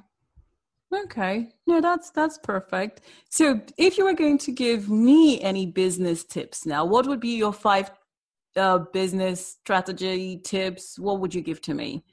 Okay. 0.93 1.49
No, 1.67 1.81
that's 1.81 2.11
that's 2.11 2.37
perfect. 2.37 3.01
So, 3.29 3.61
if 3.77 3.97
you 3.97 4.05
were 4.05 4.13
going 4.13 4.37
to 4.39 4.51
give 4.51 4.89
me 4.89 5.41
any 5.41 5.65
business 5.65 6.23
tips 6.23 6.65
now, 6.65 6.85
what 6.85 7.07
would 7.07 7.19
be 7.19 7.35
your 7.35 7.53
five 7.53 7.91
uh, 8.55 8.79
business 8.79 9.57
strategy 9.61 10.37
tips? 10.37 10.97
What 10.99 11.19
would 11.19 11.33
you 11.33 11.41
give 11.41 11.61
to 11.63 11.73
me? 11.73 12.03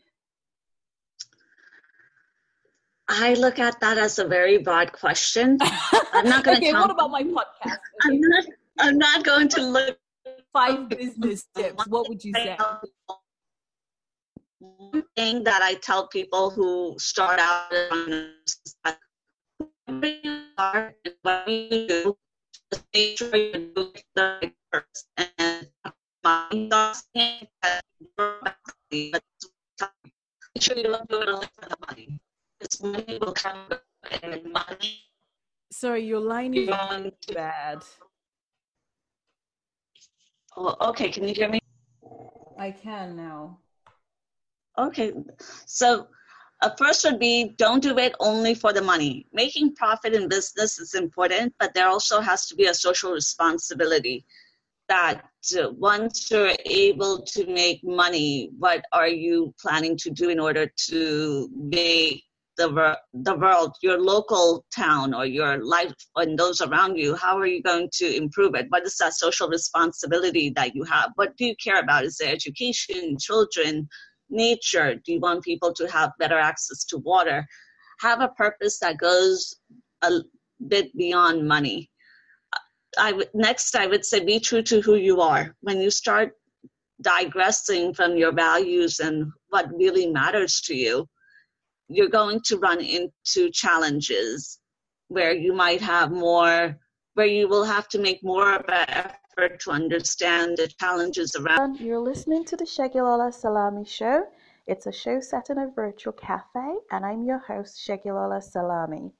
I 3.08 3.34
look 3.34 3.58
at 3.58 3.78
that 3.80 3.98
as 3.98 4.18
a 4.18 4.26
very 4.26 4.58
broad 4.58 4.92
question. 4.92 5.58
I'm 6.12 6.24
not 6.24 6.44
going 6.44 6.60
to. 6.60 6.66
okay, 6.68 6.72
what 6.72 6.90
about 6.90 7.10
my 7.10 7.22
podcast? 7.22 7.42
Okay. 8.04 8.14
I'm 8.14 8.20
not. 8.20 8.44
I'm 8.78 8.98
not 8.98 9.24
going 9.24 9.48
to 9.48 9.62
look. 9.62 9.98
Five 10.52 10.88
business 10.88 11.46
tips. 11.54 11.86
What 11.88 12.08
would 12.08 12.22
you 12.22 12.32
say? 12.34 12.56
One 14.62 15.02
thing 15.16 15.42
that 15.42 15.60
I 15.60 15.74
tell 15.74 16.06
people 16.06 16.50
who 16.50 16.94
start 16.96 17.40
out 17.40 17.66
you 19.90 20.42
are 20.56 20.94
what 21.22 21.48
you 21.48 21.88
do, 21.88 22.16
just 22.70 22.84
make 22.94 23.18
sure 23.18 23.34
you 23.34 23.72
do 23.74 23.92
the 24.14 24.38
right 24.40 24.54
first. 24.70 25.08
And 25.18 25.66
my 26.22 26.46
thoughts 26.70 27.08
make 27.14 27.50
sure 30.60 30.76
you 30.76 30.84
don't 30.84 31.08
do 31.08 31.22
it 31.22 31.28
only 31.28 31.48
for 31.58 31.68
the 31.68 31.76
money. 31.88 32.20
Because 32.60 32.82
money 32.84 33.18
will 33.18 33.32
come 33.32 33.66
and 34.22 34.52
money. 34.52 35.10
Sorry, 35.72 36.04
your 36.04 36.20
line 36.20 36.54
is 36.54 36.68
bad. 37.34 37.82
Oh, 40.56 40.76
okay, 40.90 41.10
can 41.10 41.26
you 41.26 41.34
hear 41.34 41.48
me? 41.48 41.58
I 42.56 42.70
can 42.70 43.16
now. 43.16 43.58
Okay, 44.78 45.12
so 45.66 46.06
uh, 46.62 46.70
first 46.78 47.04
would 47.04 47.18
be 47.18 47.54
don't 47.58 47.82
do 47.82 47.98
it 47.98 48.14
only 48.20 48.54
for 48.54 48.72
the 48.72 48.80
money. 48.80 49.26
Making 49.32 49.74
profit 49.74 50.14
in 50.14 50.28
business 50.28 50.78
is 50.78 50.94
important, 50.94 51.54
but 51.58 51.74
there 51.74 51.88
also 51.88 52.20
has 52.20 52.46
to 52.46 52.54
be 52.54 52.66
a 52.66 52.74
social 52.74 53.12
responsibility 53.12 54.24
that 54.88 55.24
uh, 55.58 55.70
once 55.72 56.30
you're 56.30 56.56
able 56.66 57.22
to 57.22 57.46
make 57.46 57.82
money, 57.84 58.50
what 58.58 58.84
are 58.92 59.08
you 59.08 59.54
planning 59.60 59.96
to 59.98 60.10
do 60.10 60.30
in 60.30 60.40
order 60.40 60.70
to 60.88 61.48
make 61.54 62.24
the, 62.56 62.98
the 63.12 63.34
world, 63.34 63.76
your 63.82 63.98
local 63.98 64.64
town 64.74 65.14
or 65.14 65.24
your 65.24 65.64
life 65.64 65.94
and 66.16 66.38
those 66.38 66.60
around 66.60 66.96
you, 66.96 67.14
how 67.16 67.38
are 67.38 67.46
you 67.46 67.62
going 67.62 67.88
to 67.94 68.16
improve 68.16 68.54
it? 68.54 68.66
What 68.68 68.84
is 68.84 68.96
that 68.98 69.14
social 69.14 69.48
responsibility 69.48 70.50
that 70.50 70.74
you 70.74 70.84
have? 70.84 71.10
What 71.16 71.36
do 71.36 71.46
you 71.46 71.56
care 71.56 71.80
about? 71.80 72.04
Is 72.04 72.20
it 72.20 72.28
education, 72.28 73.16
children, 73.18 73.88
nature? 74.32 74.96
Do 74.96 75.12
you 75.12 75.20
want 75.20 75.44
people 75.44 75.72
to 75.74 75.86
have 75.86 76.10
better 76.18 76.38
access 76.38 76.84
to 76.86 76.98
water? 76.98 77.46
Have 78.00 78.20
a 78.20 78.28
purpose 78.28 78.78
that 78.80 78.98
goes 78.98 79.54
a 80.02 80.20
bit 80.68 80.96
beyond 80.96 81.46
money. 81.46 81.90
I 82.98 83.12
would, 83.12 83.28
next, 83.34 83.74
I 83.76 83.86
would 83.86 84.04
say 84.04 84.24
be 84.24 84.40
true 84.40 84.62
to 84.62 84.80
who 84.80 84.96
you 84.96 85.20
are. 85.20 85.54
When 85.60 85.80
you 85.80 85.90
start 85.90 86.32
digressing 87.00 87.94
from 87.94 88.16
your 88.16 88.32
values 88.32 89.00
and 89.00 89.30
what 89.48 89.72
really 89.74 90.06
matters 90.06 90.60
to 90.62 90.74
you, 90.74 91.08
you're 91.88 92.08
going 92.08 92.40
to 92.46 92.58
run 92.58 92.80
into 92.80 93.50
challenges 93.50 94.58
where 95.08 95.32
you 95.32 95.52
might 95.52 95.80
have 95.80 96.10
more, 96.10 96.76
where 97.14 97.26
you 97.26 97.48
will 97.48 97.64
have 97.64 97.88
to 97.88 97.98
make 97.98 98.20
more 98.22 98.54
of 98.54 98.64
an 98.68 99.10
effort 99.38 99.60
to 99.60 99.70
understand 99.70 100.56
the 100.58 100.68
challenges 100.68 101.34
around. 101.36 101.58
Um, 101.58 101.76
you're 101.76 101.98
listening 101.98 102.44
to 102.46 102.56
the 102.56 102.64
Segilola 102.64 103.32
Salami 103.32 103.84
Show. 103.84 104.26
It's 104.66 104.86
a 104.86 104.92
show 104.92 105.20
set 105.20 105.48
in 105.48 105.58
a 105.58 105.68
virtual 105.68 106.12
cafe, 106.12 106.76
and 106.90 107.04
I'm 107.04 107.24
your 107.24 107.38
host, 107.38 107.76
Segilola 107.86 108.42
Salami. 108.42 109.12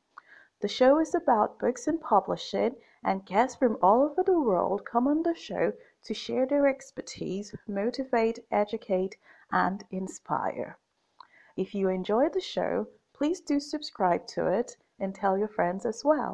The 0.61 0.69
show 0.69 1.01
is 1.01 1.15
about 1.15 1.59
books 1.59 1.87
and 1.87 2.01
publishing, 2.01 2.77
and 3.03 3.27
guests 3.27 3.57
from 3.57 3.79
all 3.83 4.03
over 4.03 4.23
the 4.23 4.39
world 4.39 4.85
come 4.85 5.09
on 5.09 5.23
the 5.23 5.35
show 5.35 5.73
to 6.05 6.15
share 6.15 6.47
their 6.47 6.67
expertise, 6.67 7.55
motivate, 7.67 8.39
educate, 8.51 9.17
and 9.51 9.83
inspire. 9.91 10.79
If 11.57 11.75
you 11.75 11.89
enjoy 11.89 12.29
the 12.29 12.41
show, 12.41 12.87
please 13.13 13.41
do 13.41 13.59
subscribe 13.59 14.27
to 14.29 14.47
it 14.47 14.77
and 15.01 15.15
tell 15.15 15.37
your 15.37 15.49
friends 15.49 15.85
as 15.85 16.05
well. 16.05 16.31